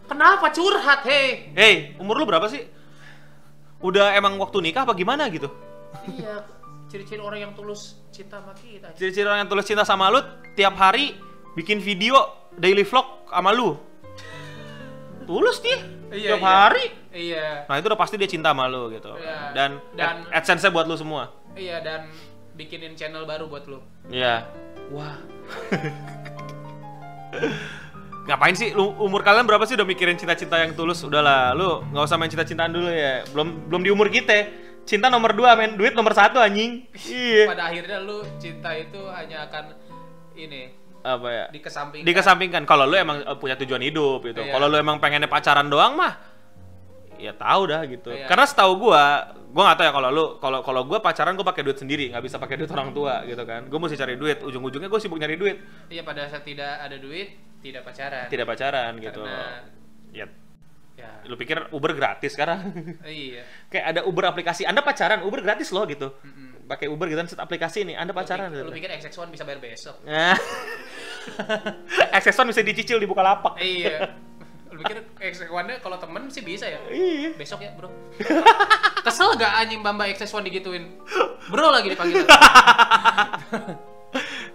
kenapa 0.07 0.49
curhat 0.49 1.05
hei 1.05 1.53
Hey, 1.53 1.75
umur 1.97 2.17
lu 2.17 2.25
berapa 2.25 2.49
sih? 2.49 2.65
Udah 3.77 4.17
emang 4.17 4.33
waktu 4.41 4.57
nikah 4.57 4.89
apa 4.89 4.97
gimana 4.97 5.29
gitu? 5.29 5.53
iya 6.09 6.41
ciri-ciri 6.87 7.19
orang 7.19 7.39
yang 7.41 7.53
tulus 7.53 7.99
cinta 8.09 8.39
sama 8.39 8.55
kita 8.55 8.95
Ciri-ciri 8.95 9.27
orang 9.27 9.45
yang 9.45 9.49
tulus 9.51 9.65
cinta 9.67 9.83
sama 9.83 10.09
lu 10.09 10.17
tiap 10.55 10.73
hari 10.73 11.13
bikin 11.57 11.81
video 11.81 12.13
daily 12.53 12.85
vlog 12.85 13.25
sama 13.25 13.49
lu. 13.49 13.73
Tulus 15.25 15.57
dia. 15.59 15.81
Iya, 16.07 16.37
tiap 16.37 16.39
iya. 16.39 16.47
hari. 16.47 16.85
iya 17.11 17.47
Nah, 17.67 17.75
itu 17.81 17.91
udah 17.91 17.99
pasti 17.99 18.15
dia 18.15 18.29
cinta 18.29 18.53
sama 18.55 18.69
lu 18.69 18.87
gitu. 18.93 19.11
Iya. 19.17 19.51
Dan, 19.51 19.81
Dan- 19.97 20.23
ad- 20.29 20.39
AdSense-nya 20.39 20.71
buat 20.71 20.87
lu 20.87 20.95
semua. 20.95 21.33
Iya 21.57 21.81
dan 21.81 22.13
bikinin 22.53 22.93
channel 22.93 23.25
baru 23.25 23.49
buat 23.49 23.65
lu. 23.67 23.81
Iya. 24.07 24.45
Wah. 24.93 25.17
Ngapain 28.27 28.55
sih 28.55 28.75
lu 28.75 28.91
umur 28.99 29.23
kalian 29.23 29.47
berapa 29.47 29.63
sih 29.67 29.75
udah 29.79 29.87
mikirin 29.87 30.19
cinta-cinta 30.19 30.59
yang 30.59 30.75
tulus? 30.75 31.03
Udahlah, 31.03 31.55
lu 31.55 31.83
nggak 31.91 32.03
usah 32.07 32.17
main 32.19 32.31
cinta-cintaan 32.31 32.71
dulu 32.71 32.89
ya. 32.91 33.23
Belum 33.31 33.67
belum 33.67 33.81
di 33.83 33.89
umur 33.91 34.07
kita. 34.11 34.47
Cinta 34.87 35.11
nomor 35.11 35.35
dua, 35.35 35.55
men. 35.59 35.75
Duit 35.75 35.91
nomor 35.95 36.15
satu 36.15 36.39
anjing. 36.39 36.87
Iya. 37.11 37.51
Pada 37.51 37.67
akhirnya 37.71 37.99
lu 38.03 38.23
cinta 38.39 38.71
itu 38.75 38.99
hanya 39.11 39.47
akan 39.47 39.75
ini 40.39 40.71
Apa 41.03 41.27
ya? 41.29 41.45
dikesampingkan. 41.51 42.05
Dikesampingkan 42.05 42.63
kalau 42.63 42.85
lu 42.85 42.95
emang 42.95 43.21
eh, 43.21 43.37
punya 43.37 43.57
tujuan 43.57 43.81
hidup 43.81 44.23
gitu. 44.23 44.41
Iya. 44.41 44.51
Kalau 44.53 44.65
lu 44.67 44.77
emang 44.77 44.97
pengennya 44.97 45.27
pacaran 45.27 45.67
doang 45.67 45.93
mah 45.93 46.13
ya 47.17 47.33
tahu 47.33 47.61
dah 47.65 47.81
gitu. 47.85 48.13
Iya. 48.13 48.29
Karena 48.29 48.45
setahu 48.45 48.77
gua, 48.77 49.33
gua 49.49 49.63
nggak 49.67 49.77
tahu 49.81 49.85
ya 49.89 49.93
kalau 49.93 50.09
lu 50.13 50.25
kalau 50.37 50.59
kalau 50.61 50.81
gua 50.85 51.01
pacaran 51.01 51.33
gua 51.33 51.49
pakai 51.49 51.65
duit 51.65 51.77
sendiri, 51.77 52.13
nggak 52.13 52.21
bisa 52.21 52.37
pakai 52.37 52.61
duit 52.61 52.69
orang 52.69 52.93
tua 52.93 53.25
gitu 53.25 53.41
kan. 53.41 53.65
Gua 53.65 53.79
mesti 53.81 53.97
cari 53.97 54.13
duit, 54.13 54.37
ujung-ujungnya 54.41 54.85
gua 54.85 55.01
sibuk 55.01 55.17
nyari 55.17 55.33
duit, 55.33 55.57
Iya 55.89 56.05
pada 56.05 56.29
saat 56.29 56.45
tidak 56.45 56.77
ada 56.77 56.93
duit 56.95 57.33
tidak 57.57 57.81
pacaran. 57.81 58.29
tidak 58.29 58.45
pacaran 58.45 58.91
gitu. 59.01 59.21
Karena- 59.25 59.65
Ya, 60.13 60.25
Ya. 60.97 61.09
lu 61.25 61.37
pikir 61.37 61.57
Uber 61.69 61.93
gratis 61.93 62.33
sekarang? 62.33 62.69
Iya. 63.01 63.41
Kayak 63.73 63.85
ada 63.97 64.01
Uber 64.05 64.29
aplikasi, 64.29 64.65
Anda 64.65 64.81
pacaran, 64.81 65.21
Uber 65.25 65.41
gratis 65.41 65.69
loh 65.73 65.85
gitu. 65.85 66.09
Mm-mm. 66.21 66.65
Pakai 66.65 66.85
Uber 66.85 67.05
gitu 67.07 67.21
set 67.25 67.37
aplikasi 67.37 67.81
ini, 67.85 67.93
Anda 67.93 68.13
pacaran 68.13 68.49
Lu, 68.49 68.65
gitu. 68.69 68.77
pikir 68.77 68.89
XX1 68.93 69.29
bisa 69.29 69.43
bayar 69.45 69.61
besok? 69.61 69.95
Aksesuar 72.15 72.47
bisa 72.47 72.61
dicicil 72.63 72.97
di 72.97 73.07
Bukalapak. 73.09 73.57
iya. 73.59 74.11
Lu 74.71 74.83
pikir 74.83 74.99
XX1-nya 75.17 75.79
kalau 75.79 75.95
temen 75.97 76.27
sih 76.27 76.43
bisa 76.43 76.67
ya? 76.67 76.77
Iya. 76.91 77.33
Besok 77.33 77.63
ya, 77.63 77.71
Bro. 77.73 77.87
Kesel 79.07 79.33
gak 79.39 79.63
anjing 79.63 79.79
Bamba 79.79 80.05
XX1 80.11 80.43
digituin? 80.43 80.91
Bro 81.47 81.71
lagi 81.71 81.87
dipanggil. 81.95 82.27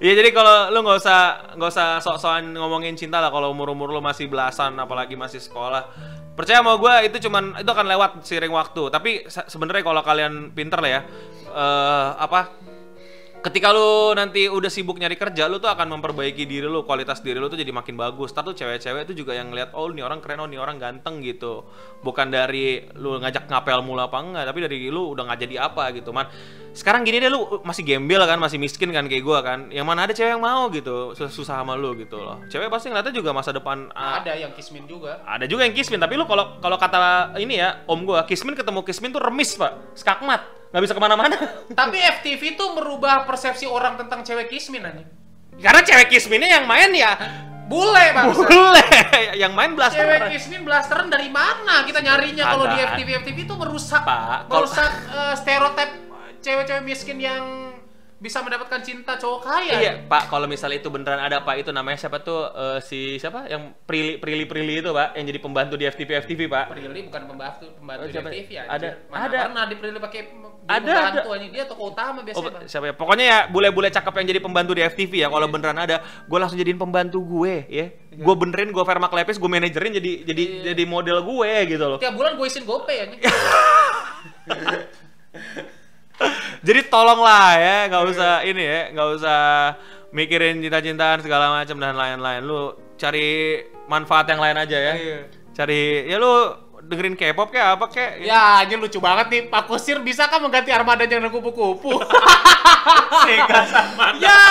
Iya 0.03 0.19
jadi 0.19 0.35
kalau 0.35 0.75
lu 0.75 0.83
nggak 0.83 0.99
usah 0.99 1.21
nggak 1.55 1.71
usah 1.71 1.89
sok-sokan 2.03 2.59
ngomongin 2.59 2.99
cinta 2.99 3.23
lah 3.23 3.31
kalau 3.31 3.55
umur-umur 3.55 3.87
lu 3.95 4.03
masih 4.03 4.27
belasan 4.27 4.75
apalagi 4.75 5.15
masih 5.15 5.39
sekolah. 5.39 5.87
Percaya 6.35 6.59
sama 6.59 6.75
gue 6.75 6.95
itu 7.07 7.29
cuman 7.29 7.55
itu 7.63 7.71
akan 7.71 7.87
lewat 7.87 8.11
seiring 8.27 8.51
waktu. 8.51 8.91
Tapi 8.91 9.11
se- 9.31 9.47
sebenarnya 9.47 9.85
kalau 9.87 10.03
kalian 10.03 10.51
pinter 10.51 10.83
lah 10.83 10.91
ya 10.91 11.01
eh 11.53 12.09
apa 12.19 12.51
ketika 13.43 13.75
lu 13.75 14.15
nanti 14.15 14.47
udah 14.47 14.71
sibuk 14.71 14.97
nyari 14.97 15.19
kerja, 15.19 15.51
lu 15.51 15.59
tuh 15.59 15.67
akan 15.67 15.99
memperbaiki 15.99 16.47
diri 16.47 16.71
lu, 16.71 16.87
kualitas 16.87 17.19
diri 17.21 17.43
lu 17.43 17.51
tuh 17.51 17.59
jadi 17.59 17.75
makin 17.75 17.99
bagus. 17.99 18.31
Ntar 18.31 18.47
tuh 18.47 18.55
cewek-cewek 18.55 19.03
tuh 19.11 19.19
juga 19.19 19.35
yang 19.35 19.51
ngeliat, 19.51 19.75
oh 19.75 19.91
nih 19.91 20.07
orang 20.07 20.23
keren, 20.23 20.39
oh 20.41 20.49
nih 20.49 20.63
orang 20.63 20.79
ganteng 20.79 21.19
gitu. 21.21 21.67
Bukan 22.07 22.31
dari 22.31 22.87
lu 22.95 23.19
ngajak 23.19 23.51
ngapel 23.51 23.83
mulu 23.83 24.01
apa 24.01 24.17
enggak, 24.23 24.45
tapi 24.47 24.59
dari 24.63 24.77
lu 24.89 25.11
udah 25.11 25.27
nggak 25.27 25.41
jadi 25.43 25.57
apa 25.67 25.91
gitu, 25.99 26.15
man. 26.15 26.31
Sekarang 26.73 27.05
gini 27.05 27.21
deh 27.21 27.29
lu 27.29 27.61
masih 27.67 27.85
gembel 27.85 28.23
kan, 28.25 28.39
masih 28.39 28.57
miskin 28.57 28.95
kan 28.95 29.05
kayak 29.05 29.21
gua 29.27 29.43
kan. 29.45 29.69
Yang 29.75 29.87
mana 29.91 30.07
ada 30.07 30.15
cewek 30.15 30.39
yang 30.39 30.41
mau 30.41 30.71
gitu, 30.71 31.13
sus- 31.13 31.35
susah 31.35 31.61
sama 31.61 31.75
lu 31.75 31.99
gitu 31.99 32.17
loh. 32.17 32.41
Cewek 32.49 32.71
pasti 32.71 32.89
ngeliatnya 32.89 33.13
juga 33.13 33.35
masa 33.35 33.51
depan 33.53 33.91
ah, 33.93 34.23
ada 34.23 34.33
yang 34.39 34.55
kismin 34.55 34.87
juga. 34.87 35.21
ada 35.27 35.45
juga 35.51 35.67
yang 35.67 35.75
kismin, 35.75 35.99
tapi 35.99 36.15
lu 36.15 36.25
kalau 36.25 36.63
kalau 36.63 36.79
kata 36.79 37.35
ini 37.43 37.59
ya, 37.59 37.83
om 37.91 38.07
gua, 38.07 38.23
kismin 38.25 38.55
ketemu 38.55 38.87
kismin 38.87 39.11
tuh 39.11 39.21
remis, 39.21 39.53
Pak. 39.59 39.99
Skakmat, 39.99 40.62
nggak 40.73 40.83
bisa 40.83 40.95
ke 40.97 41.03
mana-mana. 41.03 41.37
Tapi 41.71 41.99
FTV 42.01 42.57
tuh 42.57 42.73
merubah 42.75 43.29
persepsi 43.29 43.69
orang 43.69 44.01
tentang 44.01 44.25
cewek 44.25 44.49
kismin 44.49 44.83
anjing. 44.83 45.09
Karena 45.61 45.85
cewek 45.85 46.09
kisminnya 46.09 46.49
yang 46.49 46.65
main 46.65 46.91
ya 46.97 47.13
Bule 47.73 48.07
bang. 48.13 48.27
Bule 48.37 48.85
yang 49.43 49.53
main 49.57 49.73
blaster. 49.73 50.05
Cewek 50.05 50.37
kismin 50.37 50.61
blasteran 50.61 51.09
dari 51.09 51.33
mana 51.33 51.89
kita 51.89 52.05
nyarinya 52.05 52.45
kalau 52.45 52.69
di. 52.69 52.77
FTV 52.77 53.09
FTV 53.25 53.39
itu 53.49 53.55
merusak 53.57 54.03
Pak, 54.05 54.51
merusak 54.53 54.93
eh, 55.09 55.35
stereotip 55.41 55.91
cewek-cewek 56.45 56.83
miskin 56.85 57.17
yang 57.23 57.72
bisa 58.23 58.39
mendapatkan 58.39 58.79
cinta 58.81 59.15
cowok 59.15 59.39
kaya. 59.43 59.73
Iya, 59.75 59.93
Pak, 60.07 60.31
kalau 60.31 60.47
misalnya 60.47 60.79
itu 60.79 60.87
beneran 60.87 61.19
ada 61.19 61.43
Pak, 61.43 61.59
itu 61.59 61.69
namanya 61.69 61.99
siapa 61.99 62.17
tuh 62.19 62.47
eh, 62.47 62.79
si 62.79 63.19
siapa 63.19 63.45
yang 63.45 63.75
Prilly 63.83 64.15
Prilly 64.17 64.47
Prilly 64.47 64.79
itu, 64.79 64.89
Pak, 64.89 65.13
yang 65.13 65.27
jadi 65.27 65.37
pembantu 65.37 65.75
di 65.75 65.83
FTV 65.85 66.23
FTV, 66.23 66.41
Pak. 66.47 66.65
Prilly 66.71 67.03
bukan 67.03 67.23
pembantu 67.27 67.67
pembantu 67.75 67.99
Oh, 67.99 68.07
di 68.07 68.13
siapa? 68.15 68.29
FTV 68.31 68.49
ya. 68.49 68.63
Ada. 68.65 68.89
Mana 69.11 69.23
Ada. 69.27 69.37
pernah 69.43 69.63
di 69.67 69.75
Prilly 69.75 69.99
pakai 69.99 70.21
Ada, 70.63 70.87
pembantu 70.87 71.29
ada. 71.35 71.47
dia 71.51 71.65
tokoh 71.67 71.87
utama 71.91 72.15
Oh, 72.15 72.23
biasanya. 72.23 72.51
Bang. 72.55 72.63
siapa 72.71 72.85
ya? 72.87 72.95
Pokoknya 72.95 73.25
ya 73.27 73.39
bule-bule 73.51 73.89
cakep 73.91 74.13
yang 74.15 74.27
jadi 74.31 74.41
pembantu 74.41 74.73
di 74.73 74.83
FTV 74.85 75.13
ya. 75.19 75.27
Kalau 75.27 75.47
beneran 75.49 75.77
ada, 75.77 75.97
gue 76.23 76.39
langsung 76.39 76.57
jadiin 76.57 76.79
pembantu 76.79 77.19
gue, 77.21 77.55
ya. 77.67 77.87
Gue 78.13 78.35
benerin, 78.39 78.71
gue 78.71 78.81
Vermak 78.81 79.11
Lepis, 79.11 79.37
gue 79.37 79.51
manajerin 79.51 79.93
jadi 79.93 80.13
jadi 80.23 80.43
Iya. 80.45 80.61
jadi 80.71 80.83
model 80.85 81.19
gue 81.21 81.51
gitu 81.67 81.83
loh. 81.83 81.99
Tiap 81.99 82.15
bulan 82.15 82.37
gue 82.37 82.47
isin 82.47 82.63
GoPay 82.63 82.97
anjing. 83.03 83.21
Jadi 86.67 86.81
tolonglah 86.87 87.59
ya, 87.59 87.77
nggak 87.91 88.05
usah 88.13 88.33
ini 88.47 88.63
ya, 88.63 88.81
nggak 88.95 89.09
usah 89.19 89.41
mikirin 90.13 90.61
cinta-cintaan 90.61 91.25
segala 91.25 91.51
macam 91.51 91.77
dan 91.81 91.97
lain-lain. 91.97 92.41
Lu 92.45 92.77
cari 93.01 93.59
manfaat 93.89 94.31
yang 94.31 94.41
lain 94.41 94.57
aja 94.61 94.79
ya. 94.79 94.95
Iya. 94.95 95.19
Cari 95.53 96.09
ya 96.09 96.17
lu 96.17 96.33
dengerin 96.83 97.15
K-pop 97.15 97.55
kayak 97.55 97.79
apa 97.79 97.87
kayak 97.89 98.27
Ya, 98.27 98.63
anjing 98.63 98.83
lucu 98.83 98.99
banget 98.99 99.27
nih. 99.31 99.43
Pak 99.49 99.71
Kusir 99.71 100.03
bisa 100.03 100.27
kan 100.27 100.43
mengganti 100.43 100.75
armada 100.75 101.07
yang 101.07 101.31
kupu-kupu? 101.31 102.03
Sega 103.27 103.61
sama. 103.71 104.17
ya, 104.25 104.43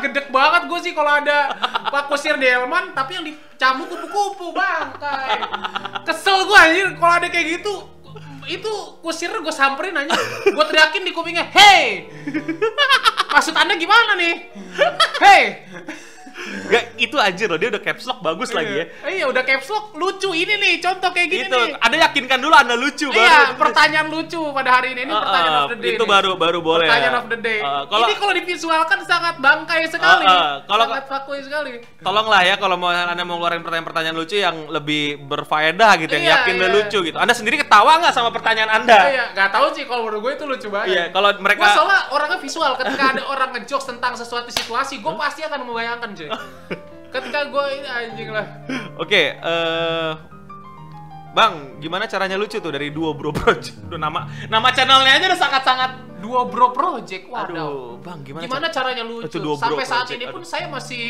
gedek 0.00 0.32
banget 0.32 0.62
gue 0.66 0.80
sih 0.80 0.92
kalau 0.96 1.12
ada 1.20 1.52
Pak 1.92 2.08
Kusir 2.08 2.40
Delman 2.40 2.96
tapi 2.96 3.20
yang 3.20 3.24
dicambuk 3.24 3.92
kupu-kupu, 3.92 4.56
Bang. 4.56 4.96
Kesel 6.08 6.48
gue 6.48 6.58
anjir 6.58 6.86
kalau 6.96 7.14
ada 7.20 7.28
kayak 7.28 7.60
gitu. 7.60 7.97
Itu 8.48 8.98
kusir 9.04 9.28
gue 9.28 9.54
samperin 9.54 9.92
aja. 9.92 10.16
Gue 10.48 10.64
teriakin 10.64 11.04
di 11.04 11.12
kupingnya, 11.12 11.46
"Hey! 11.52 12.08
Maksud 13.28 13.52
Anda 13.52 13.76
gimana 13.76 14.16
nih? 14.16 14.34
Hey!" 15.20 15.68
Gak, 16.68 16.96
itu 16.96 17.16
aja 17.16 17.44
loh, 17.44 17.56
dia 17.56 17.68
udah 17.68 17.80
caps 17.80 18.04
lock 18.04 18.20
bagus 18.20 18.50
lagi 18.50 18.72
ya. 18.72 18.84
Eh, 19.02 19.18
Iya, 19.18 19.24
udah 19.26 19.42
caps 19.42 19.66
lock 19.66 19.92
lucu 19.92 20.30
ini 20.30 20.54
nih, 20.54 20.72
contoh 20.78 21.10
kayak 21.10 21.28
gini 21.28 21.44
Itu, 21.44 21.58
nih. 21.58 21.74
ada 21.76 21.96
yakinkan 22.00 22.38
dulu 22.38 22.54
Anda 22.54 22.74
lucu 22.74 23.08
Iya, 23.08 23.18
baru. 23.18 23.58
pertanyaan 23.58 24.06
lucu 24.08 24.40
pada 24.48 24.70
hari 24.72 24.88
ini. 24.92 25.02
Ini 25.02 25.12
Ah, 25.12 25.20
pertanyaan 25.20 25.54
ah, 25.54 25.60
of 25.60 25.68
the 25.68 25.78
day. 25.78 25.90
itu 25.90 26.00
nih. 26.00 26.08
baru 26.08 26.30
baru 26.34 26.58
boleh. 26.60 26.86
Pertanyaan 26.86 27.16
of 27.16 27.26
the 27.26 27.38
day. 27.38 27.58
Ah, 27.60 27.82
kalau 27.84 28.06
ini 28.06 28.14
kalau 28.16 28.32
divisualkan 28.32 28.98
sangat 29.02 29.34
bangkai 29.38 29.82
sekali. 29.86 30.24
Ah, 30.24 30.30
ah, 30.30 30.54
kalau- 30.64 30.86
sangat 30.86 31.04
fuckboy 31.06 31.40
sekali. 31.40 31.72
tolonglah 31.98 32.40
ya 32.40 32.54
kalau 32.56 32.76
mau 32.76 32.88
Anda 32.88 33.22
mau 33.22 33.36
ngeluarin 33.36 33.60
pertanyaan-pertanyaan 33.60 34.14
lucu 34.14 34.36
yang 34.36 34.56
lebih 34.68 35.02
berfaedah 35.20 35.90
gitu, 35.98 36.12
yang 36.12 36.24
Iya, 36.24 36.34
yakin 36.38 36.54
iya. 36.54 36.60
dan 36.60 36.70
lucu 36.72 36.98
gitu. 37.02 37.18
Anda 37.18 37.32
sendiri 37.32 37.56
ketawa 37.58 37.98
nggak 37.98 38.14
sama 38.14 38.30
pertanyaan 38.30 38.70
Anda? 38.78 38.98
Iya, 39.08 39.24
nggak 39.32 39.50
tahu 39.50 39.66
sih 39.72 39.84
kalau 39.84 40.06
menurut 40.06 40.20
gue 40.22 40.32
itu 40.34 40.44
lucu 40.46 40.68
banget. 40.68 40.88
Iya, 40.88 41.04
kalau 41.10 41.28
mereka- 41.36 41.60
Gua 41.60 41.74
soalnya 41.74 42.00
orangnya 42.10 42.38
visual. 42.38 42.72
Ketika 42.76 43.04
ada 43.08 43.22
orang 43.26 43.50
ngejokes 43.52 43.86
tentang 43.88 44.12
sesuatu 44.14 44.48
situasi, 44.48 44.98
gue 44.98 45.14
pasti 45.16 45.40
akan 45.42 45.58
membayangkan 45.64 46.10
cuy. 46.12 46.27
Ketika 47.14 47.40
gue 47.48 47.64
ini 47.80 47.88
anjing 47.88 48.28
lah. 48.28 48.46
Oke, 49.00 49.36
eh 49.36 50.12
Bang, 51.28 51.78
gimana 51.78 52.08
caranya 52.08 52.34
lucu 52.34 52.58
tuh 52.58 52.72
dari 52.72 52.90
Duo 52.90 53.14
Bro 53.14 53.30
Project? 53.36 53.86
Udah 53.88 54.00
nama 54.00 54.26
nama 54.48 54.68
channelnya 54.74 55.16
aja 55.20 55.24
udah 55.30 55.40
sangat-sangat 55.40 55.90
Dua 56.18 56.50
bro 56.50 56.74
project, 56.74 57.30
waduh. 57.30 57.54
Aduh, 57.54 57.82
Bang, 58.02 58.26
gimana, 58.26 58.42
Gimana, 58.42 58.66
cara- 58.74 58.90
caranya 58.90 59.06
lucu? 59.06 59.30
Itu 59.30 59.38
Dua 59.38 59.54
Bro 59.54 59.78
Sampai 59.78 59.86
saat 59.86 60.10
Project, 60.10 60.18
ini 60.18 60.26
pun 60.26 60.42
aduh. 60.42 60.50
saya 60.50 60.66
masih 60.66 61.04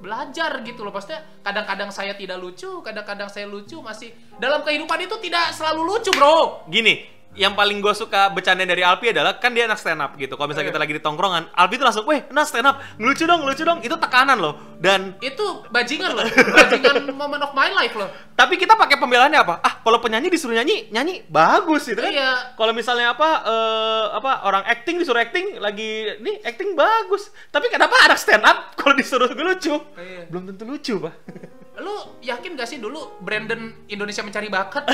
belajar 0.00 0.50
gitu 0.64 0.80
loh. 0.80 0.92
Pastinya 0.96 1.20
kadang-kadang 1.44 1.90
saya 1.92 2.16
tidak 2.16 2.40
lucu, 2.40 2.80
kadang-kadang 2.80 3.28
saya 3.28 3.44
lucu 3.44 3.76
masih 3.84 4.16
dalam 4.40 4.64
kehidupan 4.64 4.96
itu 5.04 5.16
tidak 5.20 5.52
selalu 5.52 5.82
lucu, 5.84 6.08
Bro. 6.16 6.64
Gini, 6.72 7.04
yang 7.36 7.52
paling 7.52 7.78
gue 7.78 7.92
suka 7.92 8.28
bercanda 8.28 8.64
dari 8.64 8.80
Alpi 8.80 9.12
adalah 9.12 9.36
kan 9.36 9.52
dia 9.52 9.64
anak 9.64 9.76
stand 9.76 10.00
up 10.00 10.16
gitu. 10.16 10.34
Kalau 10.34 10.48
misalnya 10.48 10.66
Iya. 10.66 10.72
kita 10.72 10.82
lagi 10.82 10.92
di 10.92 11.02
tongkrongan, 11.02 11.52
Alpi 11.52 11.76
tuh 11.76 11.84
langsung, 11.84 12.04
"Weh, 12.04 12.24
nah 12.28 12.42
stand 12.42 12.64
up, 12.64 12.80
ngelucu 12.96 13.22
dong, 13.22 13.40
ngelucu 13.40 13.62
dong." 13.62 13.78
Itu 13.80 13.96
tekanan 13.96 14.36
loh. 14.36 14.56
Dan 14.76 15.16
Itu 15.20 15.64
bajingan 15.68 16.12
loh, 16.12 16.24
bajingan 16.26 16.94
moment 17.16 17.40
of 17.40 17.52
my 17.52 17.68
life 17.70 17.92
loh. 17.92 18.08
tapi 18.32 18.56
kita 18.56 18.72
pakai 18.72 18.96
pembelaannya 18.96 19.36
apa? 19.38 19.54
Ah, 19.60 19.80
kalau 19.80 19.96
penyanyi 19.96 20.28
disuruh 20.28 20.52
nyanyi, 20.52 20.88
nyanyi 20.90 21.24
bagus 21.26 21.84
gitu 21.84 21.96
kan. 21.96 22.12
Iya. 22.12 22.52
Kalau 22.52 22.72
misalnya 22.72 23.12
apa 23.12 23.28
eh, 23.44 24.04
apa 24.12 24.44
orang 24.44 24.64
acting 24.66 24.96
disuruh 24.96 25.16
acting 25.18 25.56
lagi 25.56 26.16
nih 26.18 26.40
acting 26.42 26.72
bagus. 26.72 27.32
Tapi 27.48 27.68
kenapa 27.68 27.96
anak 28.04 28.16
stand 28.16 28.44
up 28.44 28.76
kalau 28.76 28.92
disuruh 28.92 29.28
lucu? 29.28 29.72
Iya. 29.96 30.28
Belum 30.28 30.48
tentu 30.48 30.64
lucu, 30.64 30.94
Pak. 30.98 31.14
Lu 31.76 31.92
yakin 32.20 32.54
gak 32.54 32.66
sih 32.66 32.76
dulu 32.76 33.20
Brandon 33.20 33.60
Indonesia 33.86 34.20
mencari 34.20 34.48
bakat 34.48 34.88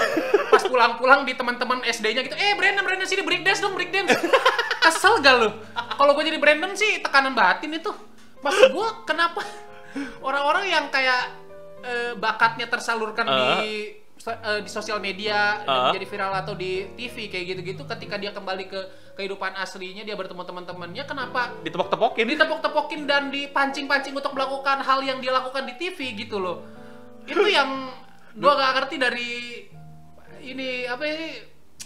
pas 0.48 0.62
pulang-pulang 0.62 1.22
di 1.22 1.32
teman-teman 1.32 1.80
SD-nya 1.82 2.22
gitu, 2.22 2.34
eh 2.34 2.52
Brandon 2.52 2.82
Brandon 2.82 3.06
sini 3.06 3.22
break 3.22 3.42
dance 3.42 3.58
dong 3.58 3.72
break 3.72 3.88
dance. 3.88 4.10
Kesel 4.80 5.18
gak 5.18 5.34
lu? 5.36 5.48
Kalau 5.72 6.12
gue 6.12 6.24
jadi 6.24 6.36
Brandon 6.36 6.74
sih 6.74 6.98
tekanan 6.98 7.32
batin 7.32 7.70
itu. 7.70 7.90
Maksud 8.40 8.70
gue 8.70 8.88
kenapa 9.04 9.46
orang-orang 10.20 10.66
yang 10.66 10.84
kayak 10.88 11.30
eh, 11.80 12.12
bakatnya 12.14 12.66
tersalurkan 12.66 13.26
di 13.26 13.50
so- 14.14 14.34
eh, 14.34 14.60
di 14.60 14.68
sosial 14.68 14.98
media 14.98 15.62
Ah. 15.62 15.90
menjadi 15.90 16.06
viral 16.08 16.34
atau 16.36 16.54
di 16.54 16.86
TV 16.94 17.26
kayak 17.26 17.44
gitu-gitu 17.48 17.82
ketika 17.88 18.14
dia 18.16 18.30
kembali 18.30 18.64
ke 18.66 18.80
kehidupan 19.12 19.52
aslinya 19.54 20.02
dia 20.02 20.14
bertemu 20.14 20.42
teman-temannya 20.42 21.04
kenapa 21.04 21.52
Ditepok-tepokin. 21.60 22.24
ditepok-tepokin 22.26 23.00
dan 23.04 23.28
dipancing-pancing 23.28 24.12
untuk 24.12 24.32
melakukan 24.32 24.80
hal 24.80 25.00
yang 25.00 25.18
dia 25.18 25.30
lakukan 25.30 25.64
di 25.64 25.74
TV 25.76 25.98
gitu 26.16 26.36
loh. 26.36 26.64
Itu 27.22 27.44
yang 27.44 27.92
gua 28.40 28.52
gak 28.54 28.72
ngerti 28.74 28.96
dari 28.96 29.30
ini 30.42 30.88
apa 30.88 31.04
ini 31.04 31.26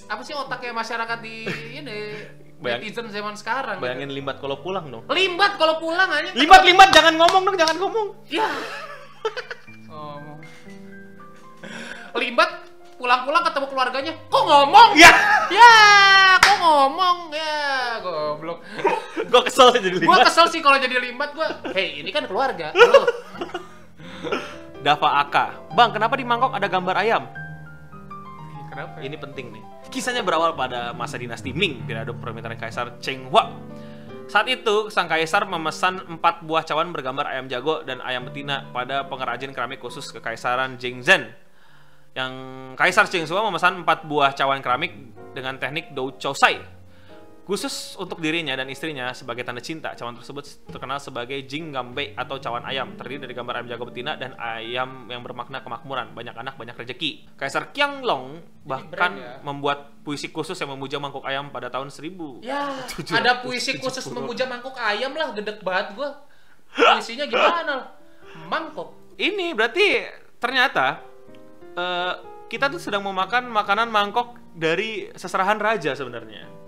apa 0.06 0.22
sih 0.22 0.32
otaknya 0.32 0.72
masyarakat 0.72 1.18
di 1.18 1.36
ini 1.74 1.98
Bayang- 2.62 2.80
netizen 2.80 3.10
zaman 3.10 3.34
sekarang. 3.34 3.76
Bayangin 3.78 4.08
limbat 4.08 4.40
kalau 4.40 4.56
pulang 4.58 4.86
dong. 4.86 5.04
gitu. 5.04 5.12
Limbat 5.12 5.60
kalau 5.60 5.76
pulang 5.76 6.08
aja. 6.08 6.32
Limbat 6.32 6.64
limbat 6.64 6.88
jangan 6.88 7.14
ngomong 7.14 7.42
dong, 7.44 7.56
jangan 7.56 7.76
ngomong. 7.76 8.06
Ya. 8.26 8.48
Oh. 9.88 10.38
Limbat 12.14 12.65
pulang-pulang 12.96 13.44
ketemu 13.44 13.66
keluarganya. 13.70 14.12
Kok 14.28 14.42
ngomong? 14.44 14.88
Ya. 14.96 15.12
Ya, 15.52 15.74
kok 16.40 16.56
ngomong? 16.58 17.16
Ya, 17.30 17.56
goblok. 18.00 18.58
Gue 19.30 19.42
kesel 19.46 19.76
jadi 19.78 19.96
Gua 20.02 20.16
limbat. 20.20 20.26
kesel 20.32 20.46
sih 20.50 20.60
kalau 20.64 20.78
jadi 20.80 20.96
limbat 21.00 21.34
gua. 21.34 21.48
Hei, 21.74 22.00
ini 22.00 22.10
kan 22.14 22.24
keluarga. 22.30 22.70
Lu. 22.72 23.02
Dava 24.80 25.08
Aka. 25.22 25.74
Bang, 25.74 25.90
kenapa 25.90 26.14
di 26.14 26.22
mangkok 26.22 26.54
ada 26.54 26.66
gambar 26.70 26.94
ayam? 27.02 27.26
Kenapa? 28.70 29.02
Ini 29.02 29.16
penting 29.18 29.46
nih. 29.50 29.62
Kisahnya 29.90 30.22
berawal 30.22 30.54
pada 30.54 30.92
masa 30.94 31.18
dinasti 31.18 31.50
Ming, 31.50 31.86
periode 31.88 32.12
pemerintahan 32.14 32.58
Kaisar 32.58 32.86
Cheng 33.02 33.26
Hua. 33.32 33.50
Saat 34.26 34.50
itu, 34.50 34.90
sang 34.90 35.06
kaisar 35.06 35.46
memesan 35.46 36.02
empat 36.02 36.42
buah 36.42 36.66
cawan 36.66 36.90
bergambar 36.90 37.30
ayam 37.30 37.46
jago 37.46 37.86
dan 37.86 38.02
ayam 38.02 38.26
betina 38.26 38.66
pada 38.74 39.06
pengrajin 39.06 39.54
keramik 39.54 39.78
khusus 39.78 40.10
kekaisaran 40.10 40.74
Jingzhen. 40.82 41.30
Yang 42.16 42.32
Kaisar 42.80 43.04
Cheng 43.12 43.28
Hua 43.28 43.44
memesan 43.44 43.84
empat 43.84 44.08
buah 44.08 44.32
cawan 44.32 44.64
keramik 44.64 44.96
dengan 45.36 45.60
teknik 45.60 45.92
Dou 45.92 46.16
Chow 46.16 46.32
Sai. 46.32 46.56
Khusus 47.46 47.94
untuk 47.94 48.18
dirinya 48.18 48.58
dan 48.58 48.66
istrinya 48.66 49.14
sebagai 49.14 49.46
tanda 49.46 49.62
cinta, 49.62 49.94
cawan 49.94 50.18
tersebut 50.18 50.66
terkenal 50.66 50.98
sebagai 50.98 51.38
Jing 51.46 51.70
Gambe 51.70 52.10
atau 52.18 52.42
cawan 52.42 52.66
ayam, 52.66 52.98
terdiri 52.98 53.22
dari 53.22 53.38
gambar 53.38 53.62
ayam 53.62 53.68
jago 53.70 53.86
betina 53.86 54.18
dan 54.18 54.34
ayam 54.34 55.06
yang 55.06 55.22
bermakna 55.22 55.62
kemakmuran, 55.62 56.10
banyak 56.10 56.34
anak, 56.34 56.58
banyak 56.58 56.74
rezeki. 56.74 57.38
Kaisar 57.38 57.70
Qianglong 57.70 58.42
bahkan 58.66 58.90
brand 58.90 59.14
ya. 59.14 59.38
membuat 59.46 59.94
puisi 60.02 60.34
khusus 60.34 60.58
yang 60.58 60.74
memuja 60.74 60.98
mangkuk 60.98 61.22
ayam 61.22 61.54
pada 61.54 61.70
tahun 61.70 61.94
1000. 61.94 62.42
Ya, 62.42 62.82
ada 63.14 63.38
puisi 63.46 63.78
khusus 63.78 64.10
memuja 64.10 64.50
mangkok 64.50 64.74
ayam 64.74 65.14
lah, 65.14 65.30
gedek 65.30 65.62
banget 65.62 65.94
gua. 65.94 66.26
Puisinya 66.74 67.30
gimana? 67.30 67.94
Mangkok. 68.50 68.90
Ini 69.22 69.54
berarti 69.54 70.02
ternyata 70.42 70.98
eh, 71.76 72.14
kita 72.46 72.72
tuh 72.72 72.80
sedang 72.80 73.02
memakan 73.04 73.50
makanan 73.50 73.90
mangkok 73.90 74.38
dari 74.56 75.10
seserahan 75.12 75.60
raja 75.60 75.92
sebenarnya. 75.92 76.65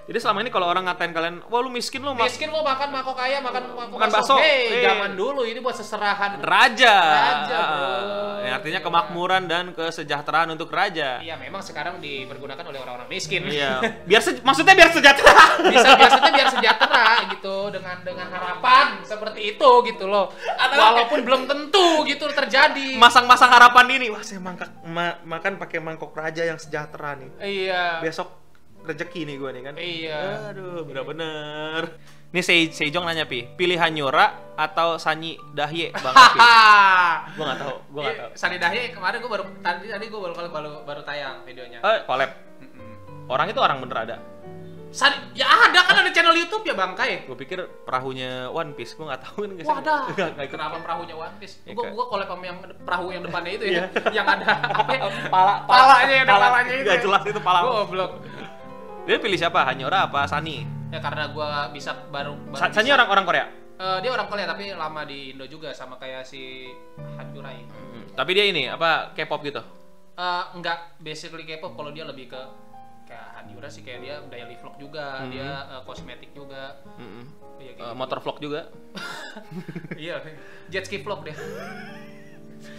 Jadi 0.00 0.18
selama 0.18 0.40
ini 0.40 0.50
kalau 0.50 0.66
orang 0.66 0.82
ngatain 0.84 1.10
kalian, 1.10 1.36
wah 1.46 1.60
lu 1.60 1.68
miskin 1.68 2.00
lu 2.00 2.10
Miskin 2.12 2.48
lo 2.48 2.60
makan 2.60 2.88
mangkok 2.88 3.14
ayam, 3.14 3.40
makan 3.40 3.62
mangkok 3.70 3.94
Makan 3.94 4.10
bakso. 4.10 4.34
Hei, 4.36 4.66
Eh. 4.72 4.82
zaman 4.82 5.14
dulu 5.14 5.42
ini 5.42 5.58
buat 5.58 5.72
seserahan. 5.72 6.40
raja. 6.40 6.94
Raja, 6.98 7.58
bro. 7.62 7.86
Ah, 7.86 8.36
yang 8.40 8.54
artinya 8.56 8.80
kemakmuran 8.80 9.42
dan 9.44 9.70
kesejahteraan 9.70 10.50
untuk 10.50 10.66
raja. 10.68 11.20
Iya, 11.20 11.36
memang 11.36 11.60
sekarang 11.60 11.98
dipergunakan 11.98 12.64
oleh 12.64 12.78
orang-orang 12.78 13.06
miskin. 13.06 13.44
Iya, 13.44 13.78
biar 14.02 14.18
se- 14.18 14.40
maksudnya 14.40 14.74
biar 14.74 14.90
sejahtera. 14.90 15.44
Bisa 15.68 15.88
biasanya 15.94 16.30
biar 16.32 16.48
sejahtera 16.50 17.04
gitu 17.30 17.56
dengan 17.70 17.96
dengan 18.00 18.26
harapan 18.28 19.04
seperti 19.04 19.54
itu 19.54 19.70
gitu 19.86 20.04
loh. 20.04 20.34
Walaupun 20.58 21.22
belum 21.22 21.42
tentu 21.46 22.02
gitu 22.04 22.26
terjadi. 22.26 22.96
Masang-masang 22.96 23.48
harapan 23.48 23.86
ini, 23.92 24.06
wah 24.08 24.20
saya 24.20 24.40
mangkak 24.40 24.74
ma- 24.82 25.22
makan 25.22 25.54
pakai 25.56 25.78
mangkok 25.78 26.10
raja 26.12 26.42
yang 26.42 26.58
sejahtera 26.58 27.14
nih. 27.14 27.30
Iya. 27.38 28.02
Besok 28.02 28.28
rezeki 28.82 29.20
nih 29.24 29.36
gue 29.36 29.50
nih 29.52 29.62
kan. 29.62 29.74
Iya. 29.76 30.20
Aduh, 30.50 30.82
bener-bener. 30.84 31.82
Nih 32.30 32.46
Se 32.46 32.54
Sejong 32.70 33.02
nanya 33.02 33.26
pi, 33.26 33.42
pilih 33.42 33.74
Hanyura 33.74 34.54
atau 34.54 35.02
Sanyi 35.02 35.34
Dahye 35.50 35.90
Bang 35.90 36.14
Api? 36.14 36.38
Hahaha. 36.38 37.26
gue 37.34 37.42
gak 37.42 37.58
tahu, 37.58 37.74
gue 37.90 38.00
gak 38.06 38.16
tahu. 38.22 38.30
Sani 38.38 38.56
Dahye 38.56 38.94
kemarin 38.94 39.18
gue 39.18 39.30
baru 39.30 39.44
tadi 39.58 39.90
tadi 39.90 40.04
gue 40.06 40.20
baru 40.22 40.34
baru 40.46 40.70
baru 40.86 41.02
tayang 41.02 41.42
videonya. 41.42 41.82
Eh, 41.82 41.98
collab. 42.06 42.30
Mm-mm. 42.62 43.26
Orang 43.26 43.50
itu 43.50 43.58
orang 43.58 43.82
bener 43.82 43.98
ada. 43.98 44.16
Sani, 44.90 45.14
ya 45.38 45.46
ada 45.46 45.86
kan 45.86 46.02
ada 46.02 46.10
channel 46.10 46.34
YouTube 46.34 46.66
ya 46.66 46.74
Bang 46.74 46.94
Kai. 46.94 47.22
Gue 47.26 47.34
pikir 47.34 47.62
perahunya 47.82 48.46
One 48.50 48.74
Piece, 48.74 48.94
gue 48.94 49.06
gak 49.06 49.22
tahu 49.26 49.46
kan. 49.46 49.82
Wadah. 49.82 50.02
Gak. 50.18 50.50
Kenapa 50.50 50.78
perahunya 50.82 51.14
One 51.14 51.34
Piece? 51.38 51.62
Gue 51.66 51.82
gue 51.82 52.04
collab 52.06 52.30
sama 52.30 52.42
yang 52.46 52.58
perahu 52.62 53.10
yang 53.10 53.22
depannya 53.26 53.52
itu 53.54 53.64
Iya. 53.74 53.90
ya, 53.90 54.22
yang 54.22 54.26
ada 54.26 54.46
apa 54.82 54.90
ya? 54.94 55.02
Pala, 55.26 55.54
Palanya 55.66 56.14
yang 56.14 56.26
ada 56.30 56.38
palanya 56.46 56.74
itu. 56.78 56.86
Gak 56.86 56.94
ya. 56.94 57.02
jelas 57.06 57.22
itu 57.26 57.40
pala. 57.42 57.58
Goblok. 57.66 58.12
Dia 59.10 59.18
pilih 59.18 59.34
siapa? 59.34 59.66
Hanyura 59.66 60.06
apa 60.06 60.22
Sani? 60.24 60.62
Ya 60.86 61.02
karena 61.02 61.26
gue 61.28 61.48
bisa 61.74 61.90
baru, 62.08 62.38
baru 62.46 62.54
Sa- 62.54 62.70
Sani 62.70 62.86
bisa- 62.86 62.94
orang 62.94 63.08
orang 63.10 63.24
Korea. 63.26 63.46
Eh, 63.74 63.98
dia 63.98 64.10
orang 64.12 64.28
Korea 64.28 64.46
tapi 64.46 64.70
lama 64.70 65.02
di 65.02 65.34
Indo 65.34 65.42
juga 65.44 65.72
sama 65.72 65.98
kayak 65.98 66.22
si 66.22 66.70
Hanjurai. 67.16 67.58
Hmm, 67.66 68.06
Tapi 68.12 68.30
dia 68.30 68.46
ini 68.46 68.70
apa 68.70 69.10
K-pop 69.10 69.42
gitu. 69.42 69.58
Eh, 70.14 70.44
enggak 70.54 70.94
basically 70.98 71.42
K-pop 71.42 71.74
kalau 71.74 71.90
dia 71.90 72.04
lebih 72.04 72.28
ke 72.28 72.38
kayak 73.04 73.28
Hanjura 73.34 73.66
sih 73.66 73.82
kayak 73.82 73.98
dia 73.98 74.14
daily 74.28 74.54
vlog 74.54 74.78
juga, 74.78 75.18
Hmm. 75.18 75.32
dia 75.32 75.48
eh, 75.68 75.82
kosmetik 75.82 76.30
juga. 76.30 76.78
Iya 77.58 77.66
Eh, 77.66 77.74
kayak 77.74 77.74
gitu. 77.82 77.98
motor 77.98 78.18
vlog 78.20 78.38
juga. 78.38 78.60
Iya, 79.96 80.22
jet 80.68 80.84
ski 80.84 81.00
vlog 81.00 81.22
dia. 81.22 81.34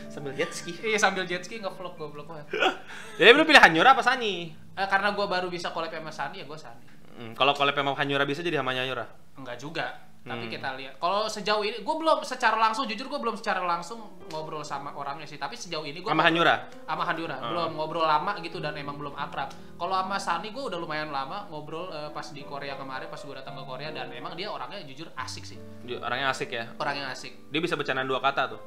Sambil 0.07 0.33
jet 0.33 0.51
ski. 0.51 0.73
Iya 0.81 0.97
sambil 0.97 1.23
jet 1.23 1.41
ski 1.41 1.57
nge-vlog 1.57 1.95
goblok 1.95 2.27
banget. 2.27 2.47
Jadi 3.19 3.29
lu 3.31 3.43
pilih 3.43 3.59
Hanyura 3.59 3.93
apa 3.93 4.01
Sani? 4.01 4.51
Eh, 4.71 4.87
karena 4.87 5.11
gua 5.11 5.25
baru 5.25 5.47
bisa 5.47 5.69
collab 5.69 5.89
sama 5.89 6.09
Sani 6.09 6.41
ya 6.41 6.45
gua 6.45 6.57
Sani. 6.57 6.85
Hmm, 7.11 7.31
kalau 7.33 7.51
collab 7.51 7.73
sama 7.73 7.91
Hanyura 7.93 8.23
bisa 8.23 8.39
jadi 8.39 8.57
sama 8.57 8.71
Hanyura. 8.71 9.03
Enggak 9.35 9.57
juga. 9.57 9.87
Tapi 10.21 10.45
Hmm. 10.45 10.53
kita 10.53 10.77
lihat. 10.77 11.01
Kalau 11.01 11.25
sejauh 11.25 11.65
ini 11.65 11.81
gue 11.81 11.95
belum 11.97 12.21
secara 12.21 12.53
langsung 12.53 12.85
jujur 12.85 13.09
gue 13.09 13.17
belum 13.17 13.33
secara 13.33 13.57
langsung 13.59 14.05
ngobrol 14.29 14.61
sama 14.61 14.93
orangnya 14.93 15.25
sih. 15.25 15.35
Tapi 15.35 15.57
sejauh 15.57 15.81
ini 15.81 15.97
gue 15.97 16.05
Sama 16.05 16.21
Hanyura. 16.21 16.69
sama 16.85 17.01
Handura 17.01 17.41
Hmm. 17.41 17.49
belum 17.49 17.69
ngobrol 17.73 18.05
lama 18.05 18.37
gitu 18.37 18.61
dan 18.61 18.77
emang 18.77 19.01
belum 19.01 19.17
akrab. 19.17 19.49
Kalau 19.75 19.95
sama 19.97 20.21
Sani 20.21 20.53
gue 20.53 20.61
udah 20.61 20.77
lumayan 20.77 21.09
lama 21.09 21.49
ngobrol 21.49 21.89
eh, 21.89 22.13
pas 22.13 22.21
di 22.27 22.45
Korea 22.45 22.77
kemarin 22.77 23.09
pas 23.09 23.17
gue 23.17 23.33
datang 23.33 23.57
ke 23.57 23.63
Korea 23.65 23.89
dan 23.89 24.13
emang 24.13 24.37
dia 24.37 24.45
orangnya 24.45 24.85
jujur 24.85 25.09
asik 25.15 25.41
sih. 25.41 25.57
Dia 25.81 25.97
Orangnya 25.97 26.29
asik 26.29 26.53
ya. 26.53 26.69
Orangnya 26.77 27.09
asik. 27.09 27.49
Dia 27.49 27.57
bisa 27.59 27.73
bercandaan 27.73 28.05
dua 28.05 28.21
kata 28.21 28.45
tuh. 28.47 28.61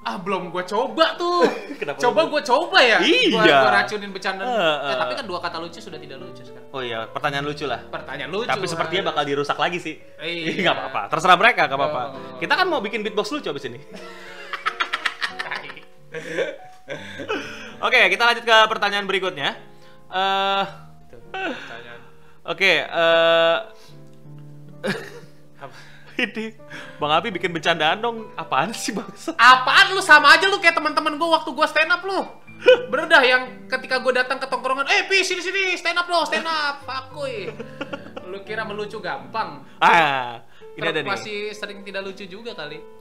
Ah 0.00 0.16
belum 0.16 0.48
gue 0.48 0.64
coba 0.64 1.12
tuh. 1.14 1.44
Kenapa 1.80 2.00
coba 2.00 2.20
gue 2.24 2.40
coba 2.40 2.78
ya. 2.80 2.98
Iya. 3.04 3.36
Gue 3.36 3.70
racunin 3.70 4.10
bercanda. 4.10 4.42
Eh, 4.42 4.48
Eh, 4.48 4.76
eh. 4.88 4.96
tapi 4.96 5.12
kan 5.12 5.24
dua 5.28 5.38
kata 5.44 5.60
lucu 5.60 5.76
sudah 5.76 6.00
tidak 6.00 6.16
lucu 6.16 6.40
sekarang. 6.40 6.72
Oh 6.72 6.80
iya, 6.80 7.04
pertanyaan 7.04 7.44
lucu 7.44 7.68
lah. 7.68 7.84
Pertanyaan 7.84 8.32
lucu. 8.32 8.48
Tapi 8.48 8.64
sepertinya 8.64 9.12
bakal 9.12 9.28
dirusak 9.28 9.60
lagi 9.60 9.76
sih. 9.76 10.00
Iya. 10.16 10.56
Nggak 10.64 10.74
apa-apa. 10.74 11.02
Terserah 11.12 11.36
mereka, 11.36 11.68
nggak 11.68 11.76
apa-apa. 11.76 12.02
Oh. 12.16 12.38
Kita 12.40 12.52
kan 12.56 12.66
mau 12.66 12.80
bikin 12.80 13.04
beatbox 13.04 13.28
lucu 13.28 13.52
abis 13.52 13.68
ini. 13.68 13.80
Oke, 17.80 18.00
kita 18.08 18.22
lanjut 18.24 18.44
ke 18.44 18.56
pertanyaan 18.66 19.06
berikutnya. 19.06 19.54
Eh, 20.10 20.64
Tuh, 21.12 21.20
pertanyaan. 21.30 22.00
Oke, 22.48 22.72
eh 22.82 23.56
Apa? 25.60 25.76
Ini 26.20 26.46
Bang 27.00 27.12
Abi 27.12 27.32
bikin 27.32 27.50
bercandaan 27.52 27.98
dong. 28.04 28.28
Apaan 28.36 28.76
sih 28.76 28.92
bangsa? 28.92 29.32
Apaan 29.36 29.96
lu 29.96 30.02
sama 30.04 30.36
aja 30.36 30.46
lu 30.46 30.60
kayak 30.60 30.76
teman-teman 30.76 31.16
gue 31.16 31.28
waktu 31.28 31.50
gue 31.52 31.66
stand 31.68 31.90
up 31.92 32.02
lu. 32.04 32.20
Bener 32.92 33.08
dah 33.08 33.22
yang 33.24 33.42
ketika 33.64 34.04
gue 34.04 34.12
datang 34.12 34.36
ke 34.36 34.44
tongkrongan, 34.44 34.84
eh 34.84 35.08
pi 35.08 35.24
sini 35.24 35.40
sini 35.40 35.80
stand 35.80 35.96
up 35.96 36.04
lo 36.12 36.28
stand 36.28 36.44
up, 36.44 36.84
fakuy. 36.84 37.48
Lu 38.28 38.44
kira 38.44 38.68
melucu 38.68 39.00
gampang? 39.00 39.64
Ah, 39.80 40.44
ini 40.76 40.84
ada 40.84 41.00
nih. 41.00 41.08
Masih 41.08 41.38
sering 41.56 41.80
tidak 41.80 42.04
lucu 42.04 42.28
juga 42.28 42.52
kali. 42.52 43.00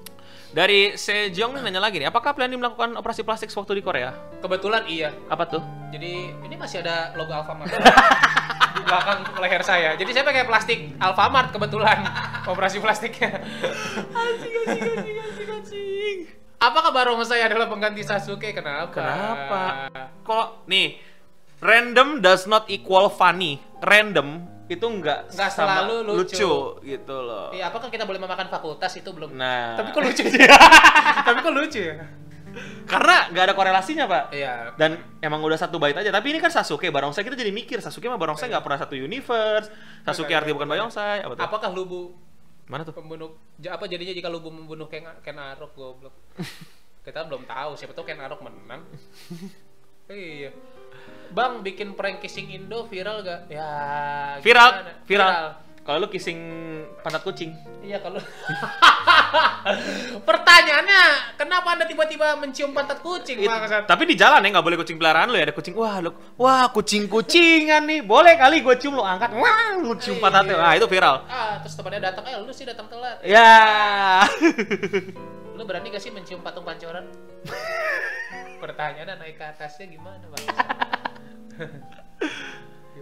Dari 0.50 0.98
Sejong 0.98 1.60
nih 1.60 1.62
nanya 1.62 1.78
lagi 1.78 2.02
nih, 2.02 2.10
apakah 2.10 2.34
Planning 2.34 2.58
melakukan 2.58 2.98
operasi 2.98 3.22
plastik 3.22 3.54
waktu 3.54 3.78
di 3.78 3.84
Korea? 3.86 4.16
Kebetulan 4.42 4.88
iya. 4.90 5.14
Apa 5.30 5.46
tuh? 5.46 5.62
Jadi 5.94 6.34
ini 6.34 6.56
masih 6.58 6.82
ada 6.82 7.14
logo 7.14 7.30
Alfamart 7.30 7.70
belakang 8.90 9.20
leher 9.38 9.62
saya. 9.62 9.90
Jadi 9.94 10.10
saya 10.12 10.26
pakai 10.26 10.44
plastik 10.44 10.80
Alfamart 10.98 11.54
kebetulan 11.54 12.02
operasi 12.44 12.82
plastiknya. 12.82 13.46
Anjing, 14.10 14.52
anjing, 14.66 14.82
anjing, 14.98 15.18
anjing, 15.20 15.50
anjing. 15.50 16.18
Apakah 16.60 16.92
barongsai 16.92 17.40
adalah 17.40 17.72
pengganti 17.72 18.04
Sasuke? 18.04 18.52
Kenapa? 18.52 18.92
Kenapa? 18.92 19.64
Kok 20.26 20.68
nih 20.68 21.00
random 21.62 22.20
does 22.20 22.50
not 22.50 22.68
equal 22.68 23.08
funny. 23.08 23.62
Random 23.80 24.44
itu 24.70 24.86
enggak 24.86 25.34
Nggak 25.34 25.50
sama 25.50 25.82
selalu 25.82 25.96
lucu. 26.14 26.78
gitu 26.84 27.16
loh. 27.16 27.50
Iya, 27.50 27.74
apakah 27.74 27.90
kita 27.90 28.06
boleh 28.06 28.22
memakan 28.22 28.52
fakultas 28.52 28.92
itu 28.94 29.10
belum? 29.10 29.34
Nah, 29.34 29.80
Tapi 29.80 29.90
kok 29.90 30.02
lucu 30.06 30.22
Tapi 31.28 31.38
kok 31.42 31.54
lucu 31.56 31.80
ya? 31.80 31.96
Karena 32.86 33.30
nggak 33.30 33.44
ada 33.50 33.54
korelasinya 33.54 34.06
pak. 34.06 34.24
Iya. 34.34 34.74
Dan 34.76 34.98
emang 35.20 35.42
udah 35.42 35.58
satu 35.58 35.78
bait 35.78 35.94
aja. 35.94 36.10
Tapi 36.10 36.34
ini 36.34 36.40
kan 36.42 36.50
Sasuke, 36.50 36.90
Barongsai 36.90 37.22
kita 37.22 37.38
jadi 37.38 37.54
mikir 37.54 37.80
Sasuke 37.80 38.10
sama 38.10 38.18
Barongsai 38.18 38.50
nggak 38.50 38.64
pernah 38.66 38.80
satu 38.80 38.96
universe. 38.98 39.70
Sasuke 40.04 40.34
Iya. 40.34 40.42
artinya 40.42 40.56
bukan 40.58 40.70
Barongsai. 40.70 41.22
Apa 41.22 41.34
tuh? 41.38 41.44
Apakah 41.46 41.70
lubu 41.72 42.14
Mana 42.70 42.86
tuh? 42.86 42.94
pembunuh 42.94 43.34
apa 43.66 43.86
jadinya 43.90 44.14
jika 44.14 44.30
lubu 44.30 44.54
membunuh 44.54 44.86
Ken, 44.86 45.06
Ken 45.22 45.38
Arok 45.38 45.74
goblok? 45.74 46.14
Kita 47.06 47.26
belum 47.26 47.46
tahu 47.50 47.74
siapa 47.74 47.94
tahu 47.94 48.06
Ken 48.06 48.20
Arok 48.22 48.42
menang. 48.46 48.86
iya. 50.10 50.54
Bang 51.30 51.62
bikin 51.62 51.94
prank 51.94 52.22
kissing 52.22 52.50
Indo 52.50 52.90
viral 52.90 53.22
gak? 53.22 53.50
Ya. 53.54 53.70
Viral, 54.42 54.70
gimana? 54.74 54.94
viral. 55.06 55.46
Kalau 55.90 56.06
lu 56.06 56.08
kissing 56.08 56.38
pantat 57.02 57.26
kucing. 57.26 57.50
Iya 57.82 57.98
kalau 57.98 58.22
Pertanyaannya, 60.22 61.02
kenapa 61.34 61.74
Anda 61.74 61.84
tiba-tiba 61.84 62.38
mencium 62.38 62.72
pantat 62.72 63.02
kucing, 63.02 63.42
It- 63.42 63.50
tapi 63.84 64.06
di 64.06 64.14
jalan 64.14 64.40
ya 64.40 64.48
nggak 64.54 64.62
boleh 64.62 64.78
kucing 64.78 64.96
peliharaan 64.96 65.28
lu 65.28 65.34
ya 65.34 65.44
ada 65.44 65.52
kucing 65.52 65.74
wah 65.74 65.98
lu 65.98 66.14
wah 66.36 66.70
kucing 66.70 67.06
kucingan 67.06 67.84
nih 67.84 68.00
boleh 68.02 68.36
kali 68.36 68.62
gue 68.62 68.74
cium 68.78 68.94
lu 68.94 69.02
angkat 69.02 69.34
wah 69.34 69.74
lu 69.76 69.92
cium 69.98 70.16
Iya. 70.16 70.22
pantatnya 70.22 70.54
nah 70.56 70.72
itu 70.74 70.86
viral 70.86 71.26
Ah, 71.26 71.58
terus 71.58 71.74
temannya 71.74 72.00
datang, 72.04 72.24
eh 72.24 72.34
lu 72.38 72.52
sih 72.54 72.64
datang 72.64 72.86
telat. 72.86 73.18
ya 73.26 73.50
Lu 75.58 75.62
berani 75.66 75.90
gak 75.90 76.00
sih 76.00 76.10
mencium 76.10 76.40
patung 76.40 76.62
pancoran? 76.62 77.04
Pertanyaannya 78.62 79.16
naik 79.18 79.36
ke 79.36 79.44
atasnya 79.48 79.88
gimana, 79.88 80.24
Bang? 80.24 80.44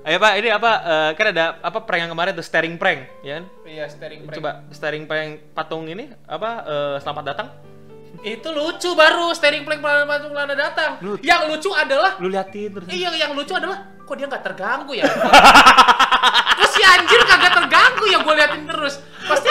ayo 0.07 0.17
pak 0.17 0.33
ini 0.39 0.47
apa 0.47 0.71
eh, 0.79 1.09
kan 1.13 1.25
ada 1.29 1.45
apa 1.59 1.83
prank 1.83 2.07
yang 2.07 2.11
kemarin 2.11 2.31
tuh 2.31 2.45
staring 2.45 2.79
prank 2.79 3.11
ya 3.19 3.39
kan 3.39 3.45
Iya, 3.67 3.85
steering 3.91 4.23
prank. 4.23 4.39
coba 4.39 4.51
staring 4.71 5.03
prank 5.03 5.51
patung 5.51 5.83
ini 5.83 6.07
apa 6.23 6.49
eh, 6.63 6.95
selamat 7.03 7.25
datang 7.25 7.49
Itu 8.17 8.49
lucu 8.49 8.95
baru 8.95 9.29
steering 9.29 9.61
plank 9.61 9.77
patung 9.77 10.33
lana 10.33 10.57
datang. 10.57 10.97
Lucu. 11.05 11.21
Yang 11.21 11.41
lucu 11.53 11.69
adalah 11.69 12.17
Lu 12.17 12.33
liatin 12.33 12.73
terus. 12.73 12.89
Iya, 12.89 13.13
yang 13.13 13.37
lucu 13.37 13.53
adalah 13.53 13.93
kok 13.93 14.15
dia 14.17 14.25
nggak 14.25 14.41
terganggu 14.41 14.91
ya? 14.97 15.05
terus 16.57 16.71
si 16.73 16.81
anjir 16.81 17.21
kagak 17.29 17.53
terganggu 17.53 18.09
ya 18.09 18.17
gue 18.17 18.33
liatin 18.33 18.63
terus. 18.65 18.97
Pasti 19.21 19.49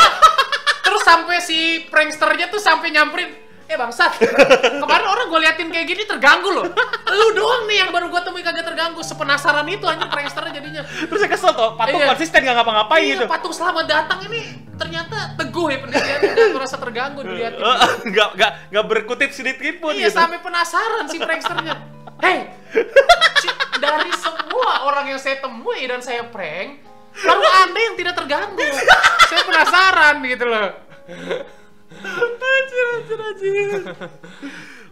terus 0.82 1.02
sampai 1.06 1.38
si 1.38 1.86
pranksternya 1.86 2.50
tuh 2.50 2.58
sampai 2.58 2.90
nyamperin 2.90 3.30
Eh 3.66 3.74
bangsat, 3.74 4.14
kemarin 4.78 5.06
orang 5.06 5.26
gue 5.26 5.40
liatin 5.42 5.68
kayak 5.68 5.86
gini 5.86 6.06
terganggu 6.06 6.54
loh. 6.54 6.70
Lu 7.08 7.26
doang 7.34 7.66
nih 7.66 7.82
yang 7.82 7.90
baru 7.90 8.06
gue 8.06 8.22
temui 8.22 8.38
kagak 8.40 8.62
terganggu. 8.62 9.02
Sepenasaran 9.02 9.66
itu 9.66 9.82
anjir 9.82 10.06
pranksternya 10.06 10.52
jadinya. 10.54 10.82
Terus 10.86 11.18
saya 11.18 11.30
kesel 11.30 11.50
tuh, 11.50 11.74
patung 11.74 11.98
Iya. 11.98 12.06
konsisten 12.08 12.40
gak 12.40 12.54
ngapa-ngapain 12.54 13.02
iya, 13.02 13.14
gitu. 13.18 13.26
patung 13.26 13.50
selamat 13.50 13.84
datang 13.84 14.22
ini 14.24 14.40
ternyata 14.76 15.34
teguh 15.34 15.66
ya 15.66 15.78
pendiriannya 15.80 16.30
dan 16.30 16.48
merasa 16.54 16.76
terganggu 16.78 17.20
dilihatin. 17.20 17.58
Enggak 18.06 18.28
enggak 18.38 18.50
enggak 18.70 18.84
berkutip 18.86 19.30
sedikit 19.34 19.74
pun 19.80 19.92
Iya 19.92 20.08
gitu. 20.08 20.14
sampai 20.14 20.38
penasaran 20.38 21.04
si 21.10 21.16
pranksternya. 21.18 21.74
Hei, 22.16 22.38
si- 23.36 23.56
dari 23.76 24.12
semua 24.14 24.86
orang 24.86 25.10
yang 25.10 25.18
saya 25.18 25.36
temui 25.36 25.84
dan 25.84 25.98
saya 26.00 26.22
prank, 26.24 26.86
baru 27.12 27.42
anda 27.66 27.80
yang 27.82 27.96
tidak 27.98 28.14
terganggu. 28.14 28.62
saya 29.26 29.42
penasaran 29.42 30.14
gitu 30.22 30.44
loh. 30.46 30.68
Anjir, 32.06 32.84
anjir, 32.94 33.18
anjir. 33.18 33.80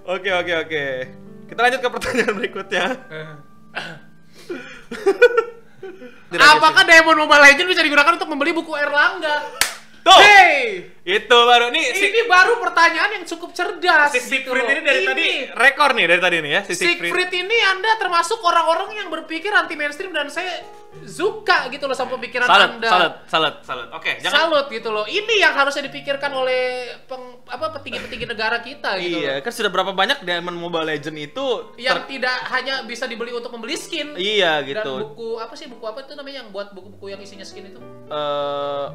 Oke, 0.05 0.31
oke, 0.31 0.53
oke. 0.69 0.85
Kita 1.49 1.61
lanjut 1.65 1.81
ke 1.81 1.89
pertanyaan 1.89 2.35
berikutnya. 2.37 2.85
Tidak, 6.29 6.41
Apakah 6.41 6.83
Diamond 6.85 7.19
Mobile 7.25 7.43
Legends 7.45 7.71
bisa 7.71 7.83
digunakan 7.85 8.13
untuk 8.17 8.29
membeli 8.29 8.53
buku 8.57 8.73
Erlangga? 8.75 9.37
Tuh, 10.05 10.13
Hey, 10.15 10.93
itu 11.03 11.33
baru 11.33 11.69
nih 11.69 11.87
si, 11.91 12.05
ini 12.07 12.25
baru 12.25 12.57
pertanyaan 12.59 13.11
yang 13.11 13.25
cukup 13.25 13.51
cerdas. 13.51 14.13
si 14.13 14.21
gitu 14.21 14.53
Siegfried 14.53 14.61
loh. 14.61 14.69
ini 14.71 14.81
dari 14.81 15.01
tadi 15.03 15.27
rekor 15.51 15.91
nih 15.93 16.05
dari 16.07 16.21
tadi 16.21 16.37
nih 16.39 16.51
ya 16.51 16.61
si 16.63 16.73
Siegfried. 16.75 17.09
Siegfried 17.09 17.33
ini 17.35 17.57
Anda 17.67 17.97
termasuk 17.97 18.37
orang-orang 18.39 18.95
yang 18.95 19.09
berpikir 19.09 19.49
anti 19.51 19.73
mainstream 19.75 20.13
dan 20.13 20.29
saya 20.29 20.61
suka 21.03 21.69
gitu 21.69 21.85
loh 21.85 21.93
sama 21.93 22.15
pemikiran 22.15 22.45
Salut, 22.45 22.71
Anda. 22.71 22.89
salut, 22.89 23.13
salut, 23.27 23.55
salut. 23.63 23.89
Oke, 23.93 24.21
jangan 24.21 24.45
Salut 24.47 24.67
gitu 24.69 24.89
loh. 24.89 25.05
Ini 25.05 25.35
yang 25.39 25.53
harusnya 25.53 25.83
dipikirkan 25.83 26.31
oleh 26.31 26.63
peng, 27.03 27.25
apa 27.45 27.73
petinggi-petinggi 27.75 28.27
negara 28.27 28.61
kita 28.61 28.97
gitu. 28.99 29.19
Iya, 29.19 29.33
loh. 29.35 29.43
kan 29.43 29.53
sudah 29.53 29.71
berapa 29.71 29.91
banyak 29.91 30.21
Diamond 30.21 30.55
Mobile 30.55 30.85
Legend 30.87 31.17
itu 31.19 31.47
Yang 31.77 31.97
ter- 31.99 32.09
tidak 32.11 32.37
hanya 32.51 32.85
bisa 32.85 33.05
dibeli 33.05 33.33
untuk 33.33 33.49
membeli 33.51 33.75
skin. 33.75 34.13
Iya 34.15 34.61
Dan 34.61 34.69
gitu. 34.71 34.93
buku 35.03 35.29
apa 35.37 35.53
sih 35.55 35.65
buku 35.67 35.83
apa 35.83 36.05
itu 36.05 36.13
namanya 36.13 36.37
yang 36.41 36.49
buat 36.51 36.71
buku-buku 36.71 37.09
yang 37.09 37.19
isinya 37.19 37.43
skin 37.43 37.67
itu? 37.67 37.81
Eh 38.07 38.87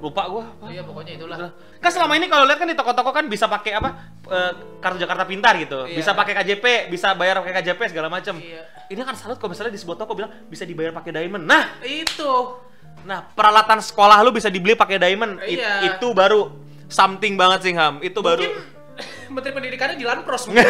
lupa 0.00 0.22
gua. 0.26 0.42
apa? 0.42 0.64
Oh 0.64 0.68
iya 0.68 0.82
pokoknya 0.82 1.12
itulah. 1.14 1.36
Kan 1.76 1.90
selama 1.92 2.16
ini 2.16 2.26
kalau 2.26 2.44
lihat 2.44 2.56
kan 2.56 2.66
di 2.66 2.74
toko-toko 2.74 3.10
kan 3.10 3.24
bisa 3.26 3.44
pakai 3.46 3.72
apa? 3.72 3.88
eh, 4.26 4.52
kartu 4.78 4.96
Jakarta 4.96 5.24
Pintar 5.24 5.54
gitu. 5.56 5.84
Iya. 5.84 5.96
Bisa 5.96 6.10
pakai 6.12 6.32
KJP, 6.34 6.64
bisa 6.88 7.12
bayar 7.12 7.38
pakai 7.38 7.60
KJP 7.60 7.80
segala 7.88 8.08
macam. 8.08 8.36
Iya. 8.36 8.64
Ini 8.88 9.00
kan 9.00 9.14
salut 9.14 9.36
kalau 9.36 9.52
misalnya 9.52 9.70
di 9.70 9.78
sebuah 9.78 9.96
toko 9.96 10.12
bilang 10.14 10.32
bisa 10.46 10.64
dibayar 10.64 10.90
pakai 10.90 11.12
diamond. 11.12 11.44
Nah, 11.44 11.78
Itu. 11.80 12.58
nah 13.00 13.22
peralatan 13.22 13.80
sekolah 13.80 14.20
lu 14.20 14.30
bisa 14.30 14.48
dibeli 14.48 14.74
pakai 14.74 14.96
diamond. 14.96 15.38
It- 15.42 15.60
Iya. 15.60 15.94
itu 15.94 16.10
baru 16.10 16.48
something 16.86 17.36
banget 17.36 17.60
sih 17.62 17.72
Ham. 17.72 18.00
Itu 18.00 18.18
baru 18.20 18.42
Mungkin 18.42 19.30
Menteri 19.36 19.52
Pendidikannya 19.52 19.96
di 19.96 20.04
Lanpros 20.04 20.42
mungkin. 20.48 20.64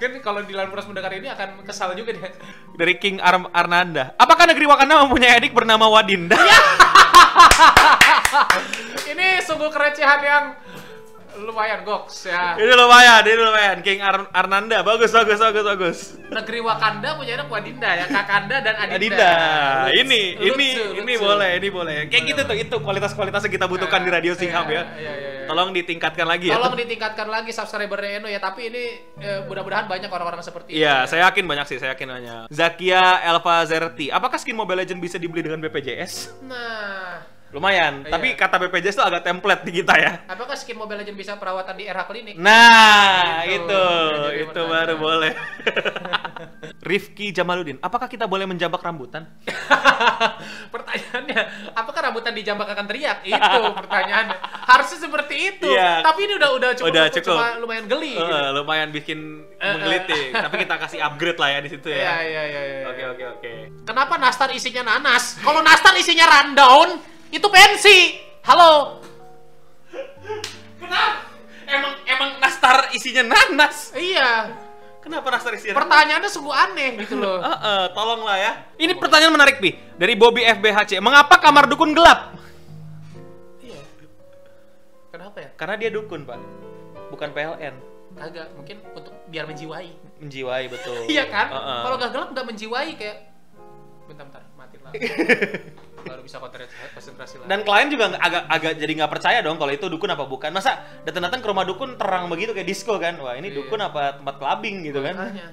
Mungkin 0.00 0.24
kalau 0.24 0.40
di 0.40 0.56
Lanpros 0.56 0.88
mendengar 0.88 1.12
ini 1.12 1.28
akan 1.28 1.60
kesal 1.60 1.92
juga 1.92 2.16
dia. 2.16 2.32
dari 2.72 2.96
King 2.96 3.20
Ar- 3.20 3.52
Arnanda. 3.52 4.16
Apakah 4.16 4.48
negeri 4.48 4.64
Wakanda 4.64 5.04
mempunyai 5.04 5.36
adik 5.36 5.52
bernama 5.52 5.92
Wadinda? 5.92 6.40
ini 9.12 9.44
sungguh 9.44 9.68
kerecehan 9.68 10.20
yang 10.24 10.44
lumayan 11.38 11.80
goks 11.82 12.26
ya. 12.26 12.56
ini 12.56 12.72
lumayan, 12.72 13.22
ini 13.22 13.38
lumayan. 13.38 13.76
King 13.80 14.00
Ar- 14.00 14.30
Arnanda, 14.30 14.82
bagus, 14.82 15.10
bagus, 15.10 15.36
bagus, 15.36 15.64
bagus. 15.64 15.98
Negeri 16.26 16.58
Wakanda 16.58 17.14
punya 17.14 17.36
anak 17.36 17.46
Wadinda 17.46 17.90
ya, 17.92 18.06
Kakanda 18.06 18.56
dan 18.58 18.74
Adinda. 18.74 18.96
Adinda, 18.96 19.32
Lucu, 19.86 20.00
ini, 20.00 20.22
ini, 20.36 20.68
lucu, 20.74 21.00
ini 21.00 21.12
boleh, 21.16 21.50
ini 21.56 21.68
boleh. 21.68 21.96
Kayak 22.06 22.10
Boleh, 22.10 22.28
gitu 22.28 22.40
tuh, 22.42 22.56
itu 22.56 22.76
kualitas-kualitas 22.80 23.40
yang 23.44 23.54
kita 23.54 23.66
butuhkan 23.66 24.00
di 24.00 24.10
Radio 24.10 24.32
Singham 24.34 24.66
ya. 24.66 24.82
Iya, 24.82 24.82
iya, 24.94 25.12
iya. 25.14 25.46
Tolong 25.46 25.70
ditingkatkan 25.70 26.26
lagi 26.26 26.46
ya. 26.48 26.54
Tolong 26.54 26.74
ditingkatkan 26.76 27.26
lagi 27.26 27.50
subscribernya 27.50 28.10
Eno 28.18 28.28
ya, 28.28 28.38
tapi 28.38 28.70
ini 28.70 28.84
eh, 29.18 29.40
mudah-mudahan 29.44 29.86
banyak 29.86 30.06
orang-orang 30.06 30.40
seperti 30.40 30.74
Iya, 30.74 31.02
ini. 31.02 31.08
saya 31.08 31.20
yakin 31.26 31.44
banyak 31.44 31.66
sih, 31.66 31.76
saya 31.78 31.94
yakin 31.94 32.06
banyak. 32.06 32.42
Zakia 32.48 33.02
Elva 33.22 33.66
Zerti, 33.66 34.06
apakah 34.08 34.38
skin 34.38 34.54
Mobile 34.54 34.82
Legend 34.82 34.98
bisa 34.98 35.16
dibeli 35.16 35.42
dengan 35.42 35.58
BPJS? 35.60 36.38
Nah, 36.44 37.22
Lumayan, 37.50 38.06
Iya. 38.06 38.14
tapi 38.14 38.28
kata 38.32 38.56
BPJS 38.58 38.94
itu 38.94 39.02
agak 39.02 39.22
template 39.22 39.66
di 39.66 39.72
kita 39.74 39.94
ya. 39.94 40.22
apakah 40.24 40.54
skin 40.54 40.78
Mobile 40.78 41.02
Legends 41.02 41.18
bisa 41.18 41.34
perawatan 41.34 41.74
di 41.74 41.84
RH 41.84 42.06
Klinik? 42.06 42.34
Nah, 42.38 43.42
Itu, 43.42 43.66
itu, 43.66 44.46
itu 44.46 44.54
pertanyaan. 44.54 44.70
baru 44.70 44.94
boleh. 44.96 45.32
Rifki 46.90 47.30
Jamaluddin, 47.30 47.76
apakah 47.78 48.06
kita 48.06 48.24
boleh 48.24 48.46
menjambak 48.46 48.78
rambutan? 48.80 49.26
Pertanyaannya, 50.74 51.40
apakah 51.72 52.00
rambutan 52.02 52.32
dijambak 52.32 52.68
akan 52.68 52.86
teriak? 52.86 53.18
Itu 53.22 53.58
pertanyaannya. 53.76 54.36
Harusnya 54.64 54.98
seperti 55.00 55.34
itu. 55.50 55.68
Iya. 55.68 56.00
Tapi 56.00 56.20
ini 56.24 56.32
udah 56.36 56.50
udah 56.52 56.70
cukup, 56.72 56.88
Udah 56.88 57.04
cukup. 57.10 57.34
cuma 57.34 57.46
lumayan 57.58 57.84
geli. 57.86 58.14
gitu. 58.14 58.24
Eh, 58.24 58.48
lumayan 58.52 58.88
bikin 58.90 59.18
Eh, 59.52 59.74
menggelitik, 59.74 60.32
tapi 60.32 60.54
kita 60.56 60.74
kasih 60.78 60.98
upgrade 61.02 61.36
lah 61.36 61.48
ya 61.50 61.58
di 61.60 61.68
situ 61.68 61.86
Iya, 61.86 62.00
ya. 62.00 62.14
iya, 62.22 62.42
iya, 62.44 62.62
iya. 62.64 62.78
Oke, 62.88 63.02
oke, 63.08 63.24
oke. 63.36 63.52
Kenapa 63.84 64.14
nastar 64.16 64.48
isinya 64.50 64.82
nanas? 64.88 65.36
Kalau 65.36 65.60
nastar 65.60 65.92
isinya 65.94 66.24
rundown, 66.24 66.88
itu 67.30 67.46
pensi. 67.46 68.18
Halo. 68.42 68.98
Kenapa? 70.82 71.30
Emang 71.70 71.94
emang 72.02 72.30
nastar 72.42 72.90
isinya 72.90 73.22
nanas. 73.22 73.94
Iya. 73.94 74.58
Kenapa 75.00 75.30
nastar 75.30 75.54
isinya 75.54 75.78
nanas? 75.78 75.86
Pertanyaannya 75.86 76.30
sungguh 76.30 76.54
aneh 76.54 76.90
gitu 77.06 77.14
loh. 77.16 77.38
Eh, 77.46 77.58
eh, 77.62 77.84
tolonglah 77.94 78.36
ya. 78.36 78.52
Ini 78.76 78.92
pertanyaan 78.98 79.34
menarik, 79.38 79.62
Pi. 79.62 79.78
Dari 79.94 80.14
Bobby 80.18 80.42
FBHC. 80.42 80.98
Mengapa 80.98 81.38
kamar 81.38 81.70
dukun 81.70 81.94
gelap? 81.94 82.34
Iya. 83.62 83.80
Kenapa 85.14 85.38
ya? 85.38 85.50
Karena 85.54 85.74
dia 85.78 85.90
dukun, 85.94 86.26
Pak. 86.26 86.38
Bukan 87.14 87.30
PLN. 87.30 87.74
Kagak, 88.10 88.50
mungkin 88.58 88.76
untuk 88.90 89.14
biar 89.30 89.46
menjiwai. 89.46 89.90
Menjiwai, 90.18 90.64
betul. 90.66 91.06
Iya 91.14 91.30
kan? 91.30 91.46
Eh, 91.54 91.56
eh. 91.56 91.82
Kalau 91.86 91.96
nggak 91.96 92.10
gelap 92.10 92.28
nggak 92.34 92.46
menjiwai 92.50 92.90
kayak 92.98 93.16
bentar 94.10 94.26
bentar 94.26 94.42
mati 94.58 94.76
lah. 94.82 94.90
Baru 96.02 96.22
bisa 96.22 96.36
konsentrasi 96.40 97.40
lagi. 97.40 97.48
Dan 97.48 97.60
klien 97.62 97.88
juga 97.88 98.16
agak 98.16 98.42
agak 98.48 98.72
jadi 98.76 98.92
nggak 99.00 99.12
percaya 99.12 99.38
dong 99.40 99.56
kalau 99.56 99.72
itu 99.72 99.86
dukun 99.86 100.10
apa 100.10 100.24
bukan. 100.24 100.50
Masa 100.50 100.80
datang-datang 101.04 101.40
ke 101.40 101.48
rumah 101.48 101.64
dukun 101.64 101.96
terang 101.96 102.28
begitu 102.28 102.52
kayak 102.52 102.68
disco 102.68 102.96
kan? 102.96 103.16
Wah 103.20 103.36
ini 103.36 103.50
Iya. 103.50 103.56
dukun 103.62 103.80
apa 103.80 104.16
tempat 104.18 104.34
clubbing 104.38 104.84
gitu 104.84 105.00
kan? 105.02 105.14
Makanya. 105.14 105.48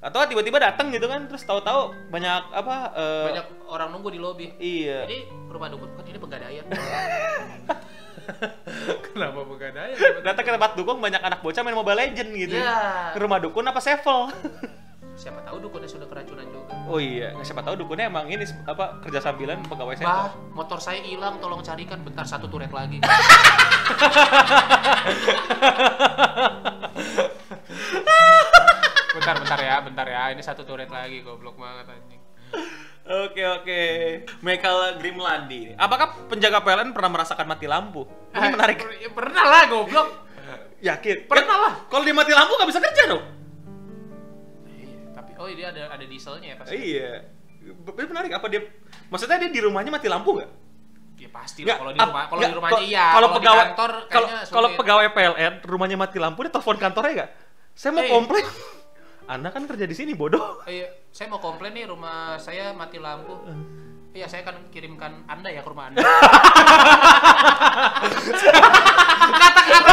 Atau 0.00 0.24
tiba-tiba 0.24 0.56
datang 0.56 0.88
gitu 0.96 1.04
kan, 1.12 1.28
terus 1.28 1.44
tahu-tahu 1.44 1.92
banyak 2.08 2.42
apa? 2.56 2.76
eh, 2.96 3.26
banyak 3.36 3.46
orang 3.68 3.88
nunggu 3.92 4.08
di 4.08 4.16
lobi. 4.16 4.46
Iya. 4.56 5.04
Ini 5.04 5.18
rumah 5.52 5.68
dukun 5.68 5.92
kan 5.92 6.04
ini 6.08 6.16
pegadaian. 6.16 6.64
Kenapa 9.04 9.40
pegadaian? 9.44 9.96
Datang 10.24 10.44
ke 10.44 10.50
tempat 10.56 10.72
dukun 10.72 10.96
banyak 10.98 11.20
anak 11.20 11.40
bocah 11.44 11.60
main 11.60 11.76
Mobile 11.76 11.98
Legend 11.98 12.30
gitu. 12.32 12.56
Ke 13.12 13.18
rumah 13.20 13.38
dukun 13.40 13.64
apa 13.68 13.80
sevel? 13.80 14.32
Siapa 15.16 15.44
tahu 15.44 15.60
dukunnya 15.60 15.84
sudah 15.84 16.08
keracunan 16.08 16.48
juga. 16.48 16.59
Oh 16.90 16.98
iya, 16.98 17.30
siapa 17.40 17.62
tahu 17.62 17.78
dukunnya 17.78 18.06
emang 18.06 18.26
ini 18.26 18.42
apa 18.66 18.98
kerja 19.00 19.22
sambilan 19.22 19.62
pegawai 19.64 19.94
sevel. 19.94 20.10
Bah, 20.10 20.34
motor 20.50 20.76
saya 20.76 20.98
hilang, 20.98 21.38
tolong 21.38 21.62
carikan. 21.62 22.02
Bentar 22.02 22.26
satu 22.26 22.50
turet 22.50 22.70
lagi. 22.70 22.98
bentar, 29.14 29.34
bentar 29.38 29.58
ya, 29.60 29.76
bentar 29.80 30.06
ya. 30.06 30.22
Ini 30.32 30.42
satu 30.42 30.62
turet 30.62 30.88
lagi, 30.88 31.22
goblok 31.22 31.56
banget 31.56 31.86
anjing. 31.88 32.20
Oke 33.10 33.42
oke. 33.42 33.80
Michael 34.40 34.98
Grimlandi. 34.98 35.74
Apakah 35.74 36.26
penjaga 36.26 36.62
PLN 36.62 36.94
pernah 36.94 37.10
merasakan 37.10 37.46
mati 37.46 37.66
lampu? 37.66 38.06
Ini 38.30 38.38
Eh, 38.38 38.50
menarik. 38.50 38.76
per- 38.78 38.98
ya 38.98 39.10
pernah 39.10 39.44
lah, 39.44 39.62
goblok. 39.66 40.08
Yakin? 40.80 41.26
Pernah 41.26 41.56
lah. 41.58 41.72
Kalau 41.90 42.02
dia 42.02 42.14
mati 42.14 42.32
lampu 42.32 42.54
nggak 42.54 42.70
bisa 42.70 42.80
kerja 42.80 43.02
dong? 43.10 43.22
Iya, 45.40 45.48
tapi 45.48 45.52
oh 45.52 45.56
dia 45.56 45.66
ada 45.72 45.82
ada 45.96 46.04
dieselnya 46.04 46.48
ya 46.52 46.56
pasti. 46.60 46.76
Iya. 46.76 47.10
Ini 47.64 48.06
menarik. 48.08 48.30
Apa 48.36 48.46
dia? 48.48 48.60
Maksudnya 49.08 49.36
dia 49.40 49.48
di 49.48 49.60
rumahnya 49.60 49.90
mati 49.90 50.08
lampu 50.08 50.36
nggak? 50.36 50.50
Ya 51.20 51.28
pasti 51.28 51.68
lah 51.68 51.76
kalau 51.76 51.92
di 51.92 52.00
rumah 52.00 52.22
kalau 52.28 52.40
di 52.40 52.54
rumahnya 52.56 52.80
iya. 52.84 53.06
Kalau 53.12 53.28
pegawai 53.36 53.64
kantor 53.72 53.90
kalau 54.08 54.28
kalau 54.48 54.68
pegawai 54.76 55.06
PLN 55.12 55.52
rumahnya 55.64 55.96
mati 56.00 56.16
lampu 56.16 56.44
dia 56.44 56.52
telepon 56.52 56.76
kantornya 56.80 57.12
nggak? 57.24 57.30
Saya 57.72 57.90
mau 57.92 58.04
Eh. 58.04 58.08
komplain. 58.08 58.44
Anda 59.30 59.48
kan 59.54 59.62
kerja 59.62 59.84
di 59.86 59.94
sini 59.94 60.16
bodoh. 60.16 60.64
Eh, 60.66 61.06
saya 61.08 61.30
mau 61.30 61.38
komplain 61.38 61.70
nih 61.70 61.86
rumah 61.86 62.40
saya 62.40 62.72
mati 62.72 62.98
lampu. 62.98 63.36
Iya, 64.10 64.26
saya 64.26 64.42
akan 64.42 64.74
kirimkan 64.74 65.22
Anda 65.30 65.54
ya 65.54 65.62
ke 65.62 65.70
rumah 65.70 65.86
Anda. 65.86 66.02
Kata-kata 69.30 69.92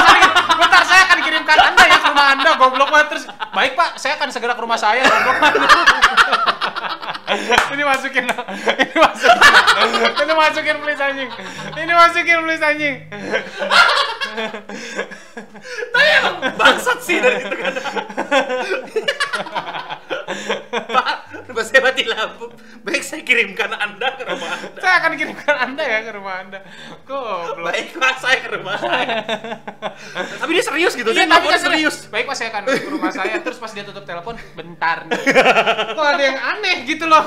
bentar 0.56 0.84
saya 0.88 1.02
akan 1.12 1.20
kirimkan 1.20 1.58
Anda 1.60 1.84
ya 1.84 1.98
ke 2.00 2.08
rumah 2.08 2.26
Anda, 2.32 2.52
goblok 2.56 2.90
banget 2.94 3.08
terus. 3.12 3.26
Baik 3.52 3.76
Pak, 3.76 4.00
saya 4.00 4.16
akan 4.16 4.30
segera 4.32 4.54
ke 4.56 4.62
rumah 4.64 4.80
saya, 4.80 5.04
goblok 5.04 5.38
banget. 5.44 5.60
ini 7.76 7.84
masukin, 7.84 8.24
ini 8.24 8.96
masukin, 8.96 9.52
ini 10.16 10.34
masukin 10.34 10.76
please 10.80 11.04
anjing, 11.04 11.28
ini 11.76 11.92
masukin 11.92 12.40
please 12.40 12.64
anjing. 12.64 12.96
Tapi 15.92 16.08
bangsat 16.56 17.00
sih 17.04 17.20
dari 17.20 17.44
itu 17.44 17.56
kan. 17.60 17.74
Pak, 20.72 21.16
rumah 21.50 21.64
saya 21.66 21.82
mati 21.84 22.04
lampu. 22.08 22.46
Baik 22.86 23.04
saya 23.04 23.22
kirimkan 23.26 23.72
Anda 23.74 24.16
ke 24.16 24.24
rumah 24.24 24.50
Anda. 24.54 24.80
Saya 24.80 24.96
akan 25.04 25.12
kirimkan 25.18 25.56
Anda 25.56 25.84
ya 25.84 26.00
ke 26.06 26.12
rumah 26.14 26.36
Anda. 26.44 26.60
Goblok. 27.04 27.66
Baik 27.72 27.88
Pak, 27.98 28.16
saya 28.22 28.38
ke 28.44 28.50
rumah 28.54 28.76
saya. 28.78 29.18
Tapi 30.42 30.52
dia 30.54 30.66
serius 30.66 30.94
gitu, 30.94 31.10
Iya, 31.12 31.26
dia 31.26 31.34
tapi 31.34 31.46
kan 31.50 31.60
serius. 31.62 31.96
Baik 32.08 32.26
pas 32.30 32.38
saya 32.38 32.50
akan 32.54 32.64
ke 32.70 32.90
rumah 32.90 33.12
saya, 33.12 33.36
terus 33.42 33.58
pas 33.58 33.72
dia 33.74 33.84
tutup 33.84 34.06
telepon, 34.06 34.36
bentar 34.54 35.08
nih. 35.10 35.22
Kok 35.98 36.06
ada 36.06 36.24
yang 36.24 36.38
aneh 36.38 36.86
gitu 36.86 37.06
loh. 37.10 37.24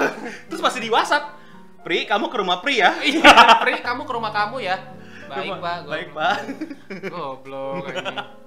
Terus 0.48 0.60
masih 0.62 0.80
di 0.82 0.90
WhatsApp. 0.92 1.40
Pri, 1.80 2.04
kamu 2.04 2.28
ke 2.28 2.36
rumah 2.36 2.60
Pri 2.60 2.76
ya? 2.76 2.92
Iya, 3.00 3.56
Pri, 3.64 3.80
kamu 3.80 4.04
ke 4.04 4.12
rumah 4.12 4.32
kamu 4.32 4.60
ya. 4.60 4.76
Baik, 5.30 5.50
Pak. 5.56 5.78
Baik, 5.86 6.08
Pak. 6.10 6.36
Goblok. 7.06 7.84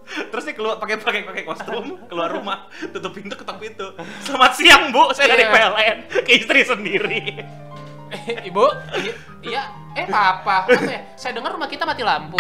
Terus 0.04 0.43
dia 0.43 0.54
keluar 0.54 0.76
pakai 0.78 1.00
pakai 1.00 1.24
pakai 1.24 1.43
kostum, 1.48 1.96
keluar 2.06 2.28
rumah, 2.30 2.67
tutup 2.91 3.15
pintu, 3.15 3.39
ketok 3.39 3.56
pintu. 3.56 3.88
Selamat 4.19 4.52
siang, 4.54 4.91
Bu. 4.91 5.15
Saya 5.15 5.32
dari 5.32 5.48
Iya. 5.48 5.54
PLN 5.54 5.98
ke 6.28 6.32
istri 6.36 6.60
sendiri. 6.62 7.22
Eh, 8.13 8.46
Ibu, 8.46 8.65
iya, 9.41 9.74
eh 9.98 10.06
papa, 10.06 10.69
apa 10.69 10.86
ya? 10.86 11.02
Saya 11.17 11.34
dengar 11.34 11.50
rumah 11.50 11.65
kita 11.65 11.82
mati 11.82 12.06
lampu. 12.06 12.38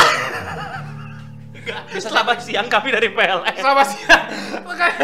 Bisa 1.63 2.07
selamat 2.11 2.37
siang 2.43 2.67
kami 2.67 2.89
dari 2.91 3.07
PLN. 3.11 3.55
Selamat 3.55 3.87
siang. 3.87 4.23
Kayak 4.73 4.97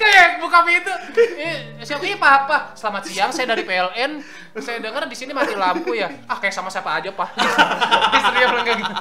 kayak 0.00 0.28
buka 0.40 0.58
pintu. 0.64 0.92
Eh, 1.36 1.84
siapa? 1.84 2.02
Iya, 2.06 2.16
papa. 2.16 2.72
Selamat 2.72 3.02
siang, 3.04 3.30
saya 3.34 3.46
dari 3.52 3.66
PLN. 3.66 4.22
Saya 4.62 4.78
dengar 4.80 5.04
di 5.04 5.16
sini 5.16 5.36
mati 5.36 5.52
lampu 5.52 5.92
ya. 5.92 6.08
Ah, 6.28 6.40
kayak 6.40 6.54
sama 6.54 6.72
siapa 6.72 6.96
aja, 6.96 7.12
Pak. 7.12 7.28
Istri 8.16 8.38
yang 8.40 8.50
bilang 8.56 8.66
kayak 8.66 8.78
gitu. 8.80 8.94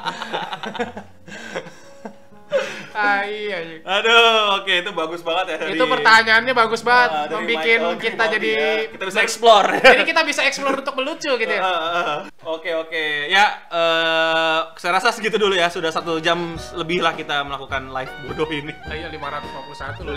Ah, 2.91 3.23
iya, 3.23 3.57
iya. 3.61 3.77
Aduh, 3.81 4.59
oke 4.61 4.73
itu 4.83 4.91
bagus 4.91 5.21
banget 5.21 5.45
ya 5.47 5.55
dari 5.59 5.71
Itu 5.75 5.85
pertanyaannya 5.87 6.53
bagus 6.53 6.81
banget, 6.83 7.09
Ah, 7.11 7.23
membuat 7.31 7.47
Michael 7.47 7.83
kita 7.95 7.97
Grimaldi 8.11 8.33
jadi 8.35 8.49
ya. 8.51 8.71
kita 8.91 9.03
bisa 9.07 9.19
explore. 9.21 9.69
Jadi 9.91 10.03
kita 10.03 10.21
bisa 10.23 10.41
explore 10.43 10.77
untuk 10.79 10.95
melucu 10.95 11.31
gitu 11.35 11.53
ya. 11.53 11.61
Ah, 11.61 11.71
ah. 11.71 12.19
Oke 12.41 12.73
oke 12.73 13.03
ya 13.29 13.45
eh 13.69 14.59
saya 14.75 14.91
rasa 14.97 15.13
segitu 15.13 15.37
dulu 15.37 15.53
ya 15.53 15.69
sudah 15.69 15.93
satu 15.93 16.17
jam 16.17 16.57
lebih 16.73 16.99
lah 16.99 17.13
kita 17.13 17.45
melakukan 17.45 17.93
live 17.93 18.11
bodoh 18.27 18.49
ini. 18.49 18.73
Iya 18.89 19.07
551 19.13 20.03
loh. 20.05 20.13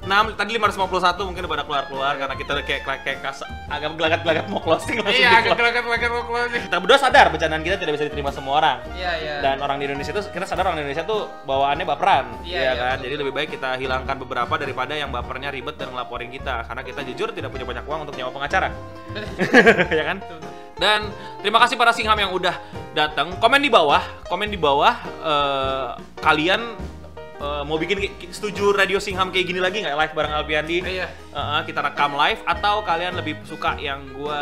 546 0.00 0.40
tadi 0.40 0.50
551 0.56 1.28
mungkin 1.28 1.40
udah 1.44 1.52
pada 1.52 1.64
keluar-keluar 1.68 2.12
karena 2.16 2.34
kita 2.34 2.50
udah 2.56 2.64
kayak 2.64 2.82
kayak, 2.82 3.00
kayak 3.04 3.18
kas- 3.20 3.44
agak 3.68 3.88
gelagat-gelagat 3.94 4.44
mau 4.48 4.58
closing 4.58 4.96
langsung 4.96 5.20
Iya, 5.20 5.28
di 5.28 5.38
agak 5.44 5.54
gelagat-gelagat 5.54 6.10
mau 6.10 6.24
closing. 6.24 6.60
Kita 6.66 6.76
berdua 6.80 6.98
sadar 6.98 7.26
bercandaan 7.28 7.60
kita 7.60 7.76
tidak 7.76 7.92
bisa 7.94 8.04
diterima 8.08 8.30
semua 8.32 8.54
orang. 8.58 8.78
Iya, 8.96 9.12
iya. 9.20 9.34
Dan 9.44 9.56
orang 9.60 9.76
di 9.76 9.84
Indonesia 9.86 10.10
itu 10.10 10.22
kita 10.26 10.46
sadar 10.48 10.72
orang 10.72 10.80
Indonesia 10.80 11.04
tuh 11.04 11.28
bawaannya 11.44 11.84
baperan, 11.84 12.24
Iya, 12.40 12.56
ya 12.56 12.62
iya, 12.64 12.72
kan? 12.74 12.96
betul. 12.96 13.04
Jadi 13.04 13.14
lebih 13.20 13.32
baik 13.36 13.48
kita 13.52 13.70
hilangkan 13.76 14.16
beberapa 14.18 14.54
daripada 14.56 14.92
yang 14.96 15.12
bapernya 15.12 15.52
ribet 15.52 15.76
dan 15.76 15.92
ngelaporin 15.92 16.32
kita 16.32 16.64
karena 16.64 16.82
kita 16.82 17.00
jujur 17.04 17.28
tidak 17.30 17.52
punya 17.52 17.68
banyak 17.68 17.84
uang 17.84 18.00
untuk 18.08 18.16
nyawa 18.16 18.30
pengacara. 18.32 18.68
ya 20.00 20.04
kan? 20.06 20.16
Dan 20.80 21.12
terima 21.44 21.60
kasih 21.60 21.76
para 21.76 21.92
singham 21.92 22.16
yang 22.16 22.32
udah 22.32 22.56
datang. 22.96 23.36
Komen 23.36 23.60
di 23.60 23.68
bawah, 23.68 24.00
komen 24.26 24.48
di 24.48 24.56
bawah 24.56 24.96
eh, 25.20 25.88
kalian 26.18 26.88
eh, 27.40 27.62
mau 27.64 27.80
bikin 27.80 27.96
ki- 27.98 28.28
setuju 28.30 28.76
radio 28.76 29.00
singham 29.00 29.32
kayak 29.32 29.46
gini 29.48 29.58
lagi 29.58 29.80
nggak? 29.80 29.96
Live 29.96 30.12
bareng 30.12 30.32
Alpiandi? 30.36 30.76
Iya. 30.84 31.08
Eh, 31.08 31.60
kita 31.64 31.80
rekam 31.80 32.12
live. 32.14 32.44
Atau 32.44 32.84
kalian 32.84 33.16
lebih 33.16 33.40
suka 33.48 33.80
yang 33.80 34.12
gua 34.12 34.40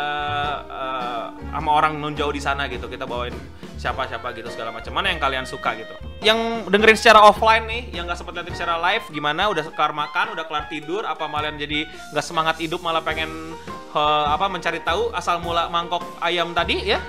eh, 0.67 1.25
sama 1.55 1.69
orang 1.71 1.95
non 1.97 2.13
jauh 2.13 2.29
di 2.29 2.43
sana 2.43 2.67
gitu 2.67 2.85
kita 2.85 3.07
bawain 3.07 3.33
siapa-siapa 3.79 4.35
gitu 4.35 4.51
segala 4.51 4.75
macam. 4.75 4.91
Mana 4.91 5.07
yang 5.09 5.23
kalian 5.23 5.47
suka 5.47 5.71
gitu? 5.79 5.95
Yang 6.19 6.67
dengerin 6.67 6.97
secara 6.99 7.23
offline 7.23 7.63
nih 7.63 7.95
yang 7.95 8.03
nggak 8.03 8.19
sempet 8.19 8.35
liatin 8.35 8.51
secara 8.51 8.75
live 8.91 9.07
gimana? 9.09 9.47
Udah 9.47 9.63
kelar 9.71 9.95
makan 9.95 10.35
udah 10.35 10.43
kelar 10.43 10.67
tidur 10.67 11.07
apa 11.07 11.23
kalian 11.31 11.55
jadi 11.55 11.87
nggak 12.11 12.25
semangat 12.27 12.59
hidup 12.59 12.83
malah 12.83 12.99
pengen 12.99 13.55
eh, 13.95 14.25
apa 14.27 14.51
mencari 14.51 14.83
tahu 14.83 15.15
asal 15.15 15.39
mula 15.39 15.71
mangkok 15.71 16.03
ayam 16.19 16.51
tadi 16.51 16.83
ya? 16.83 16.99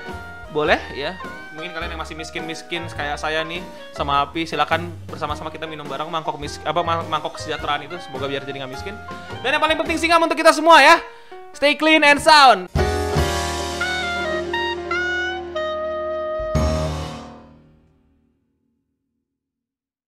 Boleh 0.54 0.78
ya 0.94 1.14
mungkin 1.60 1.76
kalian 1.76 1.92
yang 1.92 2.00
masih 2.00 2.16
miskin-miskin 2.16 2.88
kayak 2.88 3.20
saya 3.20 3.44
nih 3.44 3.60
sama 3.92 4.24
Api 4.24 4.48
silakan 4.48 4.88
bersama-sama 5.04 5.52
kita 5.52 5.68
minum 5.68 5.84
bareng 5.84 6.08
mangkok 6.08 6.40
mis 6.40 6.56
apa 6.64 6.80
ma- 6.80 7.04
mangkok 7.04 7.36
kesejahteraan 7.36 7.84
itu 7.84 8.00
semoga 8.00 8.24
biar 8.24 8.48
jadi 8.48 8.64
nggak 8.64 8.72
miskin. 8.72 8.96
Dan 9.44 9.60
yang 9.60 9.62
paling 9.62 9.76
penting 9.76 10.00
singam 10.00 10.24
untuk 10.24 10.40
kita 10.40 10.56
semua 10.56 10.80
ya. 10.80 10.96
Stay 11.52 11.76
clean 11.76 12.00
and 12.00 12.16
sound 12.16 12.89